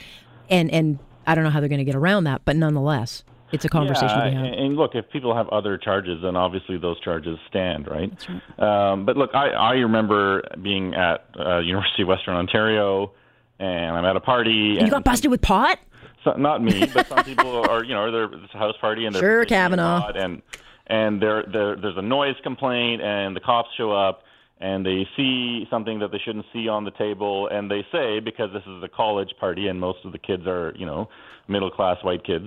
and 0.48 0.70
and 0.70 0.98
I 1.26 1.34
don't 1.34 1.44
know 1.44 1.50
how 1.50 1.60
they're 1.60 1.68
going 1.68 1.78
to 1.78 1.84
get 1.84 1.94
around 1.94 2.24
that. 2.24 2.42
But 2.44 2.56
nonetheless, 2.56 3.24
it's 3.52 3.64
a 3.64 3.68
conversation 3.68 4.08
Yeah, 4.18 4.24
to 4.24 4.30
be 4.30 4.36
had. 4.36 4.46
and, 4.46 4.54
and 4.54 4.76
look, 4.76 4.94
if 4.94 5.08
people 5.10 5.36
have 5.36 5.48
other 5.50 5.76
charges, 5.78 6.20
then 6.22 6.36
obviously 6.36 6.78
those 6.78 6.98
charges 7.00 7.38
stand, 7.48 7.86
right? 7.86 8.10
Um, 8.58 9.04
but 9.04 9.16
look, 9.16 9.30
I, 9.34 9.50
I 9.50 9.72
remember 9.74 10.42
being 10.62 10.94
at 10.94 11.26
uh, 11.38 11.58
University 11.58 12.02
of 12.02 12.08
Western 12.08 12.34
Ontario, 12.34 13.12
and 13.58 13.94
I'm 13.96 14.04
at 14.04 14.16
a 14.16 14.20
party. 14.20 14.78
And 14.78 14.86
you 14.86 14.90
got 14.90 15.04
busted 15.04 15.30
with 15.30 15.42
pot? 15.42 15.78
So, 16.24 16.32
not 16.34 16.62
me, 16.62 16.86
but 16.92 17.08
some 17.08 17.24
people 17.24 17.64
are, 17.70 17.82
you 17.84 17.94
know, 17.94 18.10
they're 18.10 18.32
it's 18.32 18.54
a 18.54 18.58
house 18.58 18.76
party 18.80 19.06
and 19.06 19.14
they're 19.14 19.22
Sure, 19.22 19.44
Kavanaugh. 19.44 20.06
and 20.14 20.42
and 20.86 21.20
there 21.22 21.44
there 21.52 21.76
there's 21.76 21.96
a 21.96 22.02
noise 22.02 22.36
complaint 22.42 23.02
and 23.02 23.34
the 23.34 23.40
cops 23.40 23.68
show 23.76 23.92
up 23.92 24.22
and 24.60 24.86
they 24.86 25.06
see 25.16 25.66
something 25.70 25.98
that 26.00 26.12
they 26.12 26.18
shouldn't 26.24 26.46
see 26.52 26.68
on 26.68 26.84
the 26.84 26.90
table 26.92 27.48
and 27.48 27.70
they 27.70 27.84
say 27.90 28.20
because 28.20 28.50
this 28.52 28.62
is 28.62 28.82
a 28.82 28.88
college 28.88 29.30
party 29.40 29.66
and 29.66 29.80
most 29.80 29.98
of 30.04 30.12
the 30.12 30.18
kids 30.18 30.46
are 30.46 30.72
you 30.76 30.86
know 30.86 31.08
middle 31.48 31.70
class 31.70 31.96
white 32.02 32.24
kids. 32.24 32.46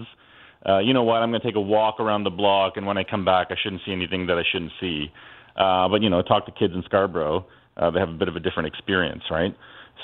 Uh, 0.67 0.79
you 0.79 0.93
know 0.93 1.03
what? 1.03 1.17
I'm 1.17 1.29
going 1.29 1.41
to 1.41 1.47
take 1.47 1.55
a 1.55 1.61
walk 1.61 1.99
around 1.99 2.23
the 2.23 2.31
block, 2.31 2.73
and 2.75 2.87
when 2.87 2.97
I 2.97 3.03
come 3.03 3.23
back, 3.23 3.47
I 3.51 3.55
shouldn't 3.61 3.83
see 3.85 3.91
anything 3.91 4.25
that 4.27 4.37
I 4.37 4.43
shouldn't 4.51 4.71
see. 4.81 5.11
Uh, 5.55 5.87
but 5.87 6.01
you 6.01 6.09
know, 6.09 6.23
talk 6.23 6.47
to 6.47 6.51
kids 6.51 6.73
in 6.73 6.81
Scarborough; 6.83 7.45
uh, 7.77 7.91
they 7.91 7.99
have 7.99 8.09
a 8.09 8.13
bit 8.13 8.27
of 8.27 8.35
a 8.35 8.39
different 8.39 8.67
experience, 8.67 9.21
right? 9.29 9.55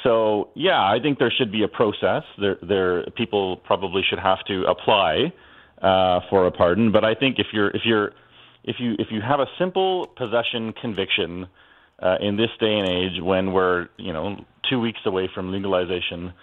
So 0.03 0.49
yeah, 0.55 0.81
I 0.81 0.99
think 1.01 1.19
there 1.19 1.31
should 1.35 1.51
be 1.51 1.63
a 1.63 1.67
process. 1.67 2.23
There, 2.39 2.57
there 2.61 3.05
people 3.15 3.57
probably 3.57 4.01
should 4.07 4.19
have 4.19 4.43
to 4.45 4.63
apply 4.65 5.31
uh, 5.81 6.21
for 6.29 6.47
a 6.47 6.51
pardon. 6.51 6.91
But 6.91 7.03
I 7.03 7.15
think 7.15 7.37
if 7.39 7.47
you're 7.53 7.69
if 7.69 7.81
you're 7.85 8.11
if 8.63 8.77
you 8.79 8.95
if 8.99 9.07
you 9.11 9.21
have 9.21 9.39
a 9.39 9.47
simple 9.59 10.07
possession 10.15 10.73
conviction 10.73 11.47
uh, 12.01 12.17
in 12.21 12.37
this 12.37 12.49
day 12.59 12.79
and 12.79 12.87
age, 12.87 13.21
when 13.21 13.53
we're 13.53 13.87
you 13.97 14.13
know 14.13 14.43
two 14.69 14.79
weeks 14.79 14.99
away 15.05 15.29
from 15.33 15.51
legalization, 15.51 16.33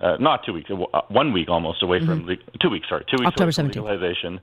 uh, 0.00 0.16
not 0.20 0.44
two 0.44 0.52
weeks, 0.52 0.70
uh, 0.70 1.00
one 1.08 1.32
week 1.32 1.48
almost 1.48 1.82
away 1.82 1.98
from 2.04 2.26
le- 2.26 2.36
two 2.60 2.70
weeks. 2.70 2.88
Sorry, 2.88 3.04
two 3.10 3.16
weeks 3.18 3.28
October 3.28 3.44
away 3.44 3.52
from 3.52 3.70
17th. 3.70 3.74
legalization. 3.76 4.40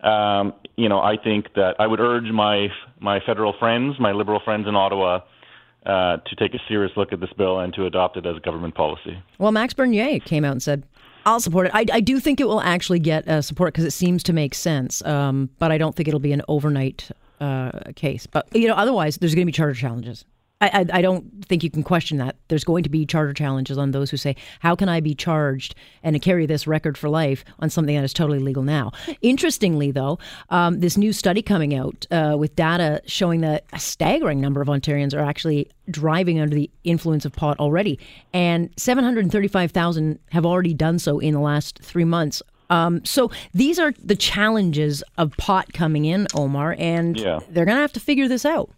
Um, 0.00 0.54
you 0.76 0.88
know, 0.88 1.00
I 1.00 1.16
think 1.16 1.54
that 1.54 1.74
I 1.78 1.86
would 1.86 2.00
urge 2.00 2.30
my 2.30 2.68
my 3.00 3.20
federal 3.26 3.54
friends, 3.58 3.96
my 3.98 4.12
liberal 4.12 4.40
friends 4.44 4.66
in 4.68 4.76
Ottawa, 4.76 5.20
uh, 5.86 6.18
to 6.18 6.36
take 6.36 6.54
a 6.54 6.58
serious 6.68 6.92
look 6.96 7.12
at 7.12 7.20
this 7.20 7.32
bill 7.36 7.60
and 7.60 7.72
to 7.74 7.86
adopt 7.86 8.16
it 8.16 8.26
as 8.26 8.36
a 8.36 8.40
government 8.40 8.74
policy. 8.74 9.18
Well, 9.38 9.52
Max 9.52 9.74
Bernier 9.74 10.20
came 10.20 10.44
out 10.44 10.52
and 10.52 10.62
said, 10.62 10.84
I'll 11.24 11.40
support 11.40 11.66
it. 11.66 11.72
I, 11.74 11.84
I 11.92 12.00
do 12.00 12.20
think 12.20 12.40
it 12.40 12.46
will 12.48 12.60
actually 12.60 13.00
get 13.00 13.28
uh, 13.28 13.42
support 13.42 13.74
because 13.74 13.84
it 13.84 13.92
seems 13.92 14.22
to 14.24 14.32
make 14.32 14.54
sense, 14.54 15.04
um, 15.04 15.50
but 15.58 15.70
I 15.70 15.78
don't 15.78 15.94
think 15.94 16.08
it'll 16.08 16.20
be 16.20 16.32
an 16.32 16.42
overnight 16.48 17.10
uh, 17.40 17.70
case. 17.96 18.26
But, 18.26 18.48
you 18.54 18.66
know, 18.66 18.74
otherwise, 18.74 19.18
there's 19.18 19.34
going 19.34 19.44
to 19.44 19.46
be 19.46 19.52
charter 19.52 19.74
challenges. 19.74 20.24
I, 20.60 20.68
I, 20.92 20.98
I 20.98 21.02
don't 21.02 21.44
think 21.46 21.62
you 21.62 21.70
can 21.70 21.82
question 21.82 22.18
that. 22.18 22.36
There's 22.48 22.64
going 22.64 22.82
to 22.82 22.88
be 22.90 23.06
charter 23.06 23.32
challenges 23.32 23.78
on 23.78 23.92
those 23.92 24.10
who 24.10 24.16
say, 24.16 24.34
How 24.60 24.74
can 24.74 24.88
I 24.88 25.00
be 25.00 25.14
charged 25.14 25.74
and 26.02 26.20
carry 26.20 26.46
this 26.46 26.66
record 26.66 26.98
for 26.98 27.08
life 27.08 27.44
on 27.60 27.70
something 27.70 27.94
that 27.94 28.02
is 28.04 28.12
totally 28.12 28.40
legal 28.40 28.62
now? 28.64 28.90
Interestingly, 29.22 29.90
though, 29.92 30.18
um, 30.50 30.80
this 30.80 30.96
new 30.96 31.12
study 31.12 31.42
coming 31.42 31.74
out 31.74 32.06
uh, 32.10 32.34
with 32.38 32.56
data 32.56 33.00
showing 33.06 33.40
that 33.42 33.64
a 33.72 33.78
staggering 33.78 34.40
number 34.40 34.60
of 34.60 34.68
Ontarians 34.68 35.14
are 35.14 35.20
actually 35.24 35.68
driving 35.90 36.40
under 36.40 36.54
the 36.56 36.70
influence 36.84 37.24
of 37.24 37.32
pot 37.32 37.58
already, 37.60 37.98
and 38.32 38.68
735,000 38.76 40.18
have 40.32 40.44
already 40.44 40.74
done 40.74 40.98
so 40.98 41.18
in 41.18 41.34
the 41.34 41.40
last 41.40 41.78
three 41.80 42.04
months. 42.04 42.42
Um, 42.70 43.02
so 43.04 43.30
these 43.54 43.78
are 43.78 43.94
the 44.04 44.16
challenges 44.16 45.02
of 45.16 45.32
pot 45.38 45.72
coming 45.72 46.04
in, 46.04 46.26
Omar, 46.34 46.76
and 46.78 47.18
Yeah. 47.18 47.38
they're 47.48 47.64
going 47.64 47.76
to 47.76 47.80
have 47.82 47.92
to 47.94 48.00
figure 48.00 48.28
this 48.28 48.44
out. 48.44 48.70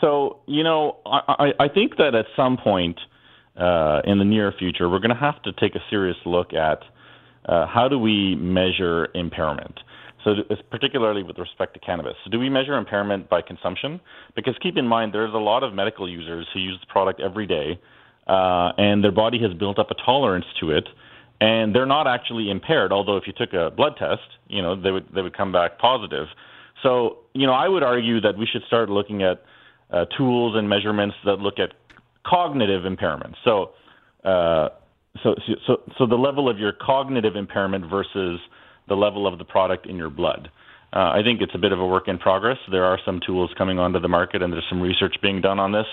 So, 0.00 0.40
you 0.46 0.62
know, 0.62 0.96
I, 1.06 1.52
I, 1.58 1.68
think 1.68 1.96
that 1.98 2.14
at 2.14 2.26
some 2.36 2.56
point 2.56 2.98
uh, 3.56 4.00
in 4.04 4.18
the 4.18 4.24
near 4.24 4.52
future, 4.52 4.88
we're 4.88 4.98
going 4.98 5.14
to 5.14 5.16
have 5.16 5.40
to 5.42 5.52
take 5.52 5.74
a 5.74 5.80
serious 5.88 6.16
look 6.26 6.52
at 6.52 6.80
uh, 7.46 7.66
how 7.66 7.88
do 7.88 7.98
we 7.98 8.34
measure 8.34 9.08
impairment. 9.14 9.80
So, 10.24 10.36
particularly 10.70 11.22
with 11.22 11.38
respect 11.38 11.74
to 11.74 11.80
cannabis. 11.80 12.14
So 12.24 12.30
do 12.30 12.38
we 12.38 12.48
measure 12.48 12.78
impairment 12.78 13.28
by 13.28 13.42
consumption? 13.42 14.00
Because 14.34 14.54
keep 14.62 14.78
in 14.78 14.88
mind, 14.88 15.12
there's 15.12 15.34
a 15.34 15.38
lot 15.38 15.62
of 15.62 15.74
medical 15.74 16.08
users 16.08 16.46
who 16.54 16.60
use 16.60 16.78
the 16.80 16.86
product 16.90 17.20
every 17.20 17.46
day, 17.46 17.78
uh, 18.26 18.72
and 18.78 19.04
their 19.04 19.12
body 19.12 19.38
has 19.42 19.52
built 19.52 19.78
up 19.78 19.90
a 19.90 19.94
tolerance 19.94 20.46
to 20.60 20.70
it, 20.70 20.88
and 21.42 21.74
they're 21.74 21.84
not 21.84 22.06
actually 22.06 22.50
impaired. 22.50 22.90
Although, 22.90 23.18
if 23.18 23.24
you 23.26 23.34
took 23.34 23.52
a 23.52 23.70
blood 23.70 23.96
test, 23.98 24.22
you 24.48 24.62
know, 24.62 24.80
they 24.80 24.90
would 24.90 25.06
they 25.14 25.20
would 25.20 25.36
come 25.36 25.52
back 25.52 25.78
positive. 25.78 26.28
So, 26.82 27.18
you 27.34 27.46
know, 27.46 27.52
I 27.52 27.68
would 27.68 27.82
argue 27.82 28.20
that 28.22 28.38
we 28.38 28.46
should 28.46 28.62
start 28.66 28.88
looking 28.88 29.22
at 29.22 29.42
uh, 29.94 30.04
tools 30.18 30.56
and 30.56 30.68
measurements 30.68 31.14
that 31.24 31.36
look 31.36 31.58
at 31.58 31.70
cognitive 32.26 32.84
impairment. 32.84 33.36
So, 33.44 33.70
uh, 34.24 34.68
so, 35.22 35.34
so, 35.66 35.76
so 35.96 36.06
the 36.06 36.16
level 36.16 36.48
of 36.48 36.58
your 36.58 36.72
cognitive 36.72 37.36
impairment 37.36 37.88
versus 37.88 38.40
the 38.88 38.94
level 38.94 39.26
of 39.26 39.38
the 39.38 39.44
product 39.44 39.86
in 39.86 39.96
your 39.96 40.10
blood. 40.10 40.50
Uh, 40.92 41.10
I 41.10 41.22
think 41.24 41.40
it's 41.40 41.54
a 41.54 41.58
bit 41.58 41.72
of 41.72 41.80
a 41.80 41.86
work 41.86 42.08
in 42.08 42.18
progress. 42.18 42.58
There 42.70 42.84
are 42.84 42.98
some 43.04 43.20
tools 43.24 43.50
coming 43.56 43.78
onto 43.78 44.00
the 44.00 44.08
market, 44.08 44.42
and 44.42 44.52
there's 44.52 44.66
some 44.68 44.80
research 44.80 45.16
being 45.22 45.40
done 45.40 45.58
on 45.58 45.72
this. 45.72 45.86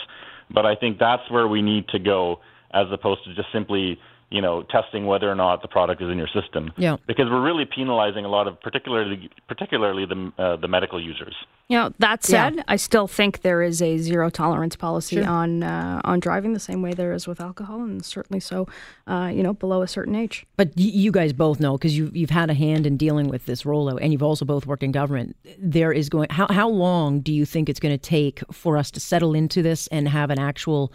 But 0.53 0.65
I 0.65 0.75
think 0.75 0.99
that's 0.99 1.23
where 1.29 1.47
we 1.47 1.61
need 1.61 1.87
to 1.89 1.99
go, 1.99 2.39
as 2.73 2.87
opposed 2.91 3.23
to 3.25 3.35
just 3.35 3.47
simply, 3.53 3.99
you 4.31 4.41
know, 4.41 4.63
testing 4.63 5.05
whether 5.05 5.29
or 5.29 5.35
not 5.35 5.61
the 5.61 5.67
product 5.67 6.01
is 6.01 6.09
in 6.09 6.17
your 6.17 6.29
system. 6.29 6.71
Yeah. 6.77 6.95
Because 7.05 7.25
we're 7.29 7.41
really 7.43 7.65
penalizing 7.65 8.23
a 8.23 8.29
lot 8.29 8.47
of, 8.47 8.59
particularly, 8.61 9.29
particularly 9.49 10.05
the 10.05 10.31
uh, 10.41 10.55
the 10.55 10.69
medical 10.69 10.99
users. 11.03 11.35
You 11.67 11.77
know, 11.77 11.93
that 11.99 12.19
Yeah. 12.29 12.49
said, 12.49 12.63
I 12.67 12.77
still 12.77 13.07
think 13.07 13.41
there 13.41 13.61
is 13.61 13.81
a 13.81 13.97
zero 13.97 14.29
tolerance 14.29 14.75
policy 14.77 15.21
on 15.21 15.63
uh, 15.63 15.99
on 16.05 16.19
driving 16.21 16.53
the 16.53 16.59
same 16.59 16.81
way 16.81 16.93
there 16.93 17.11
is 17.13 17.27
with 17.27 17.41
alcohol, 17.41 17.81
and 17.83 18.03
certainly 18.03 18.39
so, 18.39 18.67
uh, 19.07 19.29
you 19.33 19.43
know, 19.43 19.53
below 19.53 19.81
a 19.81 19.87
certain 19.87 20.15
age. 20.15 20.45
But 20.57 20.69
y- 20.77 20.91
you 21.03 21.11
guys 21.11 21.33
both 21.33 21.59
know 21.59 21.73
because 21.77 21.97
you've 21.97 22.15
you've 22.15 22.29
had 22.29 22.49
a 22.49 22.53
hand 22.53 22.85
in 22.87 22.95
dealing 22.97 23.27
with 23.27 23.45
this 23.45 23.63
rollout, 23.63 23.99
and 24.01 24.13
you've 24.13 24.23
also 24.23 24.45
both 24.45 24.65
worked 24.65 24.83
in 24.83 24.91
government. 24.93 25.35
There 25.59 25.91
is 25.91 26.07
going 26.09 26.29
how 26.29 26.47
how 26.49 26.69
long 26.69 27.19
do 27.19 27.33
you 27.33 27.45
think 27.45 27.67
it's 27.69 27.79
going 27.81 27.93
to 27.93 27.97
take 28.17 28.41
for 28.51 28.77
us 28.77 28.91
to 28.91 28.99
settle 29.01 29.33
into 29.35 29.61
this 29.61 29.87
and 29.87 30.07
have 30.07 30.29
an 30.29 30.39
actual 30.39 30.91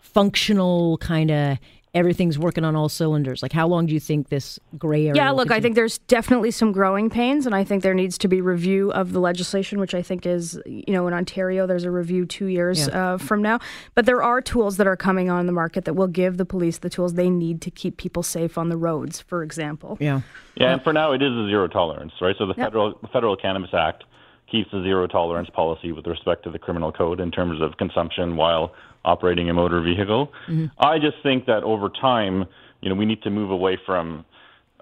functional 0.00 0.98
kind 0.98 1.30
of 1.30 1.58
everything's 1.94 2.38
working 2.38 2.64
on 2.64 2.76
all 2.76 2.88
cylinders? 2.88 3.42
Like 3.42 3.52
how 3.52 3.66
long 3.66 3.86
do 3.86 3.94
you 3.94 4.00
think 4.00 4.28
this 4.28 4.58
gray 4.78 5.08
area? 5.08 5.12
Yeah, 5.16 5.30
will 5.30 5.38
look, 5.38 5.50
I 5.50 5.60
think 5.60 5.74
there's 5.74 5.98
definitely 5.98 6.50
some 6.50 6.72
growing 6.72 7.10
pains, 7.10 7.46
and 7.46 7.54
I 7.54 7.64
think 7.64 7.82
there 7.82 7.94
needs 7.94 8.16
to 8.18 8.28
be 8.28 8.40
review 8.40 8.92
of 8.92 9.12
the 9.12 9.20
legislation, 9.20 9.80
which 9.80 9.94
I 9.94 10.02
think 10.02 10.26
is, 10.26 10.60
you 10.66 10.92
know, 10.92 11.06
in 11.08 11.14
Ontario, 11.14 11.66
there's 11.66 11.84
a 11.84 11.90
review 11.90 12.26
two 12.26 12.46
years 12.46 12.86
Yeah. 12.88 13.14
uh, 13.14 13.18
from 13.18 13.42
now. 13.42 13.58
But 13.94 14.06
there 14.06 14.22
are 14.22 14.40
tools 14.40 14.76
that 14.76 14.86
are 14.86 14.96
coming 14.96 15.30
on 15.30 15.46
the 15.46 15.52
market 15.52 15.84
that 15.84 15.94
will 15.94 16.06
give 16.06 16.36
the 16.36 16.44
police 16.46 16.78
the 16.78 16.90
tools 16.90 17.14
they 17.14 17.30
need 17.30 17.60
to 17.62 17.70
keep 17.70 17.96
people 17.96 18.22
safe 18.22 18.56
on 18.56 18.68
the 18.68 18.76
roads, 18.76 19.20
for 19.20 19.42
example. 19.42 19.96
yeah. 20.00 20.20
Yeah, 20.56 20.72
and 20.74 20.82
for 20.82 20.92
now 20.92 21.12
it 21.12 21.22
is 21.22 21.30
a 21.32 21.46
zero 21.48 21.68
tolerance, 21.68 22.12
right? 22.20 22.34
So 22.36 22.44
the 22.44 22.52
federal 22.54 22.98
the 23.00 23.08
Federal 23.08 23.34
Cannabis 23.36 23.70
Act 23.72 24.04
keeps 24.50 24.72
a 24.72 24.82
zero 24.82 25.06
tolerance 25.06 25.48
policy 25.50 25.92
with 25.92 26.06
respect 26.06 26.44
to 26.44 26.50
the 26.50 26.58
criminal 26.58 26.92
code 26.92 27.20
in 27.20 27.30
terms 27.30 27.60
of 27.62 27.76
consumption 27.76 28.36
while 28.36 28.72
operating 29.04 29.48
a 29.48 29.54
motor 29.54 29.80
vehicle. 29.80 30.32
Mm-hmm. 30.48 30.66
I 30.78 30.98
just 30.98 31.16
think 31.22 31.46
that 31.46 31.62
over 31.62 31.88
time 31.88 32.46
you 32.80 32.88
know, 32.88 32.94
we 32.94 33.06
need 33.06 33.22
to 33.22 33.30
move 33.30 33.50
away 33.50 33.78
from 33.84 34.24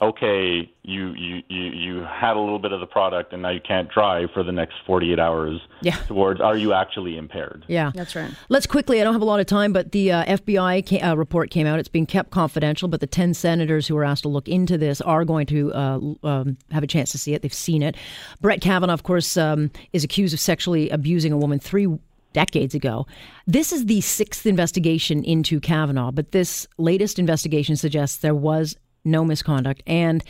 okay, 0.00 0.70
you, 0.82 1.08
you, 1.14 1.42
you, 1.48 1.62
you 1.70 2.02
had 2.04 2.36
a 2.36 2.40
little 2.40 2.58
bit 2.58 2.72
of 2.72 2.80
the 2.80 2.86
product 2.86 3.32
and 3.32 3.42
now 3.42 3.50
you 3.50 3.60
can't 3.60 3.90
drive 3.90 4.30
for 4.32 4.42
the 4.42 4.52
next 4.52 4.74
48 4.86 5.18
hours 5.18 5.60
Yeah. 5.82 5.96
towards 6.06 6.40
are 6.40 6.56
you 6.56 6.72
actually 6.72 7.16
impaired? 7.16 7.64
Yeah, 7.68 7.90
That's 7.94 8.14
right. 8.16 8.30
Let's 8.48 8.66
quickly. 8.66 9.00
I 9.00 9.04
don't 9.04 9.12
have 9.12 9.22
a 9.22 9.26
lot 9.26 9.40
of 9.40 9.46
time, 9.46 9.72
but 9.72 9.92
the 9.92 10.12
uh, 10.12 10.24
FBI 10.36 10.88
ca- 10.88 11.10
uh, 11.10 11.14
report 11.14 11.50
came 11.50 11.66
out. 11.66 11.78
It's 11.78 11.88
being 11.88 12.06
kept 12.06 12.30
confidential, 12.30 12.88
but 12.88 13.00
the 13.00 13.06
ten 13.06 13.34
senators 13.34 13.86
who 13.86 13.94
were 13.94 14.04
asked 14.04 14.22
to 14.22 14.28
look 14.28 14.48
into 14.48 14.78
this 14.78 15.00
are 15.00 15.24
going 15.24 15.46
to 15.48 15.72
uh, 15.74 16.00
um, 16.22 16.56
have 16.70 16.82
a 16.82 16.86
chance 16.86 17.10
to 17.12 17.18
see 17.18 17.34
it. 17.34 17.42
They've 17.42 17.52
seen 17.52 17.82
it. 17.82 17.96
Brett 18.40 18.60
Kavanaugh, 18.60 18.92
of 18.94 19.02
course, 19.02 19.36
um, 19.36 19.70
is 19.92 20.04
accused 20.04 20.32
of 20.34 20.40
sexually 20.40 20.88
abusing 20.90 21.32
a 21.32 21.36
woman 21.36 21.58
three 21.58 21.86
decades 22.34 22.74
ago. 22.74 23.06
This 23.46 23.72
is 23.72 23.86
the 23.86 24.00
sixth 24.02 24.44
investigation 24.46 25.24
into 25.24 25.60
Kavanaugh, 25.60 26.10
but 26.12 26.32
this 26.32 26.66
latest 26.76 27.18
investigation 27.18 27.74
suggests 27.74 28.18
there 28.18 28.34
was 28.34 28.76
no 29.08 29.24
misconduct 29.24 29.82
and. 29.86 30.22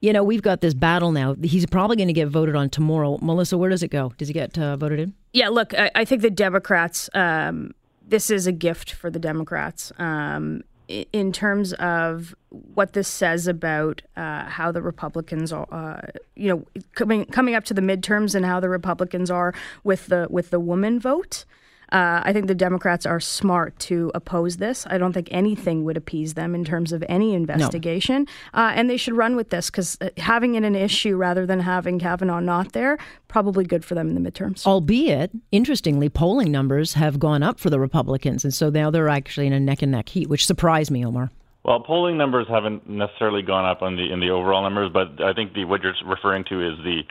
You 0.00 0.12
know, 0.12 0.22
we've 0.22 0.42
got 0.42 0.60
this 0.60 0.74
battle 0.74 1.10
now. 1.10 1.34
He's 1.42 1.66
probably 1.66 1.96
going 1.96 2.06
to 2.06 2.12
get 2.12 2.28
voted 2.28 2.54
on 2.54 2.70
tomorrow. 2.70 3.18
Melissa, 3.20 3.58
where 3.58 3.68
does 3.68 3.82
it 3.82 3.88
go? 3.88 4.12
Does 4.16 4.28
he 4.28 4.32
get 4.32 4.56
uh, 4.56 4.76
voted 4.76 5.00
in? 5.00 5.12
Yeah, 5.32 5.48
look, 5.48 5.74
I, 5.74 5.90
I 5.92 6.04
think 6.04 6.22
the 6.22 6.30
Democrats, 6.30 7.10
um, 7.14 7.74
this 8.06 8.30
is 8.30 8.46
a 8.46 8.52
gift 8.52 8.92
for 8.92 9.10
the 9.10 9.18
Democrats 9.18 9.90
um, 9.98 10.62
in 10.88 11.32
terms 11.32 11.72
of 11.74 12.34
what 12.50 12.92
this 12.92 13.08
says 13.08 13.46
about 13.46 14.02
uh, 14.16 14.44
how 14.44 14.72
the 14.72 14.82
Republicans 14.82 15.52
are, 15.52 15.66
uh, 15.70 16.00
you 16.34 16.48
know, 16.48 16.82
coming 16.94 17.24
coming 17.26 17.54
up 17.54 17.64
to 17.64 17.74
the 17.74 17.82
midterms 17.82 18.34
and 18.34 18.46
how 18.46 18.58
the 18.60 18.68
Republicans 18.68 19.30
are 19.30 19.52
with 19.84 20.06
the 20.06 20.26
with 20.30 20.50
the 20.50 20.60
woman 20.60 20.98
vote. 20.98 21.44
Uh, 21.90 22.20
I 22.24 22.32
think 22.32 22.46
the 22.46 22.54
Democrats 22.54 23.06
are 23.06 23.20
smart 23.20 23.78
to 23.80 24.10
oppose 24.14 24.58
this. 24.58 24.86
I 24.88 24.98
don't 24.98 25.12
think 25.12 25.28
anything 25.30 25.84
would 25.84 25.96
appease 25.96 26.34
them 26.34 26.54
in 26.54 26.64
terms 26.64 26.92
of 26.92 27.04
any 27.08 27.34
investigation, 27.34 28.26
uh, 28.54 28.72
and 28.74 28.90
they 28.90 28.96
should 28.96 29.16
run 29.16 29.36
with 29.36 29.50
this 29.50 29.70
because 29.70 29.98
having 30.16 30.54
it 30.54 30.64
an 30.64 30.74
issue 30.74 31.16
rather 31.16 31.46
than 31.46 31.60
having 31.60 31.98
Kavanaugh 31.98 32.40
not 32.40 32.72
there 32.72 32.98
probably 33.28 33.64
good 33.64 33.84
for 33.84 33.94
them 33.94 34.08
in 34.08 34.22
the 34.22 34.30
midterms. 34.30 34.66
Albeit, 34.66 35.30
interestingly, 35.52 36.08
polling 36.08 36.50
numbers 36.50 36.94
have 36.94 37.18
gone 37.18 37.42
up 37.42 37.60
for 37.60 37.70
the 37.70 37.78
Republicans, 37.78 38.44
and 38.44 38.52
so 38.52 38.70
now 38.70 38.90
they're 38.90 39.08
actually 39.08 39.46
in 39.46 39.52
a 39.52 39.60
neck 39.60 39.82
and 39.82 39.92
neck 39.92 40.08
heat, 40.08 40.28
which 40.28 40.46
surprised 40.46 40.90
me, 40.90 41.04
Omar. 41.04 41.30
Well, 41.64 41.80
polling 41.80 42.16
numbers 42.16 42.46
haven't 42.48 42.88
necessarily 42.88 43.42
gone 43.42 43.66
up 43.66 43.82
on 43.82 43.96
the 43.96 44.10
in 44.10 44.20
the 44.20 44.30
overall 44.30 44.62
numbers, 44.62 44.90
but 44.92 45.22
I 45.22 45.34
think 45.34 45.54
the 45.54 45.64
what 45.64 45.82
you're 45.82 45.94
referring 46.06 46.44
to 46.44 46.66
is 46.66 46.78
the 46.78 47.02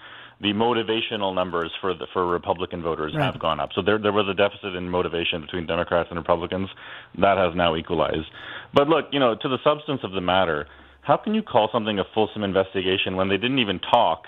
the 0.42 0.54
motivational 0.54 1.34
numbers 1.34 1.72
for 1.82 1.94
the 1.94 2.06
for 2.14 2.28
Republican 2.28 2.82
voters 2.84 3.14
Right. 3.16 3.26
have 3.26 3.40
gone 3.40 3.60
up. 3.60 3.70
So 3.74 3.82
there 3.82 3.98
there 3.98 4.12
was 4.14 4.28
a 4.30 4.34
deficit 4.34 4.76
in 4.76 4.90
motivation 4.90 5.42
between 5.42 5.66
Democrats 5.66 6.10
and 6.12 6.18
Republicans. 6.18 6.70
That 7.18 7.38
has 7.38 7.56
now 7.56 7.76
equalized. 7.76 8.28
But 8.74 8.88
look, 8.88 9.06
you 9.12 9.20
know, 9.20 9.36
to 9.36 9.50
the 9.50 9.58
substance 9.64 10.02
of 10.04 10.12
the 10.12 10.22
matter, 10.22 10.68
how 11.02 11.18
can 11.18 11.34
you 11.34 11.42
call 11.42 11.70
something 11.72 11.98
a 12.00 12.04
fulsome 12.14 12.44
investigation 12.44 13.16
when 13.16 13.30
they 13.30 13.38
didn't 13.38 13.60
even 13.60 13.80
talk 13.80 14.26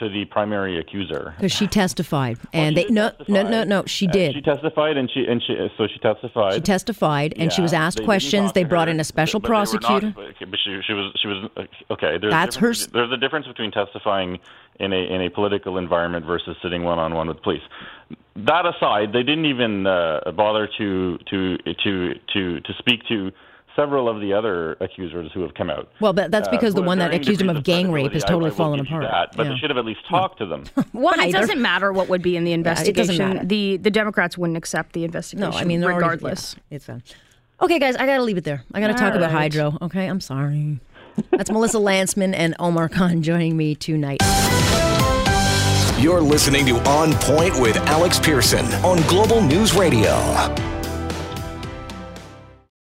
to 0.00 0.08
the 0.08 0.24
primary 0.26 0.78
accuser? 0.78 1.34
Because 1.36 1.52
she 1.52 1.66
testified, 1.66 2.38
and 2.52 2.76
she 2.76 2.84
they 2.84 2.90
no 2.90 3.10
no 3.28 3.42
testify. 3.42 3.50
no 3.50 3.64
no 3.64 3.84
she 3.86 4.06
Uh, 4.08 4.12
did. 4.12 4.34
She 4.34 4.40
testified, 4.42 4.96
and 4.96 5.10
she 5.10 5.24
and 5.26 5.42
she 5.42 5.56
so 5.76 5.86
she 5.86 5.98
testified. 5.98 6.54
She 6.54 6.60
testified, 6.60 7.34
and 7.36 7.52
she 7.52 7.60
was 7.62 7.72
asked 7.72 7.98
they 7.98 8.04
questions. 8.04 8.52
They 8.52 8.64
brought 8.64 8.88
her, 8.88 8.94
in 8.94 9.00
a 9.00 9.04
special 9.04 9.40
but 9.40 9.48
were 9.50 9.54
not- 9.54 9.58
prosecutor. 9.70 10.14
but 10.16 10.58
she, 10.64 10.80
she 10.86 10.92
was 10.92 11.12
she 11.20 11.28
was 11.28 11.50
okay. 11.90 12.18
There's 12.18 12.32
That's 12.32 12.56
her 12.56 12.72
There's 12.92 13.12
a 13.12 13.16
difference 13.16 13.46
between 13.46 13.70
testifying 13.70 14.38
in 14.80 14.92
a 14.92 14.96
in 15.14 15.20
a 15.22 15.30
political 15.30 15.78
environment 15.78 16.24
versus 16.26 16.56
sitting 16.62 16.84
one 16.84 16.98
on 16.98 17.14
one 17.14 17.28
with 17.28 17.42
police. 17.42 17.62
That 18.36 18.64
aside, 18.66 19.12
they 19.12 19.22
didn't 19.24 19.46
even 19.46 19.86
uh, 19.86 20.30
bother 20.36 20.68
to 20.78 21.18
to 21.30 21.56
to 21.84 22.14
to 22.34 22.60
to 22.60 22.72
speak 22.78 23.00
to 23.08 23.32
several 23.78 24.08
of 24.08 24.20
the 24.20 24.32
other 24.32 24.72
accusers 24.80 25.30
who 25.32 25.42
have 25.42 25.54
come 25.54 25.70
out. 25.70 25.88
Well, 26.00 26.12
but 26.12 26.30
that's 26.32 26.48
uh, 26.48 26.50
because 26.50 26.74
the 26.74 26.82
one 26.82 26.98
that 26.98 27.14
accused 27.14 27.40
him 27.40 27.48
of 27.48 27.62
gang 27.62 27.92
rape 27.92 28.12
has 28.12 28.24
totally 28.24 28.46
I 28.46 28.48
will 28.48 28.56
fallen 28.56 28.80
apart. 28.80 29.04
That, 29.04 29.36
but 29.36 29.44
Yeah. 29.46 29.52
they 29.52 29.58
should 29.58 29.70
have 29.70 29.76
at 29.78 29.84
least 29.84 30.00
talked 30.08 30.38
to 30.38 30.46
them. 30.46 30.64
Why? 30.92 31.14
But 31.16 31.26
it 31.28 31.32
doesn't 31.32 31.62
matter 31.62 31.92
what 31.92 32.08
would 32.08 32.22
be 32.22 32.36
in 32.36 32.44
the 32.44 32.52
investigation. 32.52 33.18
matter. 33.34 33.46
the 33.46 33.76
the 33.76 33.90
Democrats 33.90 34.36
wouldn't 34.36 34.56
accept 34.56 34.92
the 34.94 35.04
investigation. 35.04 35.50
No, 35.50 35.56
I 35.56 35.64
mean 35.64 35.80
they're 35.80 35.90
already- 35.92 36.04
regardless. 36.16 36.56
yeah, 36.70 36.76
it's 36.76 36.86
fine. 36.86 37.02
Okay, 37.60 37.78
guys, 37.78 37.96
I 37.96 38.06
got 38.06 38.16
to 38.18 38.22
leave 38.22 38.36
it 38.36 38.44
there. 38.44 38.62
I 38.72 38.80
got 38.80 38.88
to 38.88 38.94
talk 38.94 39.12
All 39.12 39.18
about 39.18 39.30
hydro. 39.32 39.76
Okay, 39.82 40.06
I'm 40.06 40.20
sorry. 40.20 40.78
That's 41.32 41.50
Melissa 41.50 41.78
Lantsman 41.78 42.32
and 42.36 42.54
Omar 42.60 42.88
Khan 42.88 43.22
joining 43.22 43.56
me 43.56 43.74
tonight. 43.74 44.22
You're 45.98 46.20
listening 46.20 46.64
to 46.66 46.76
On 46.88 47.12
Point 47.14 47.60
with 47.60 47.76
Alex 47.88 48.20
Pierson 48.20 48.64
on 48.84 49.02
Global 49.08 49.42
News 49.42 49.74
Radio. 49.74 50.12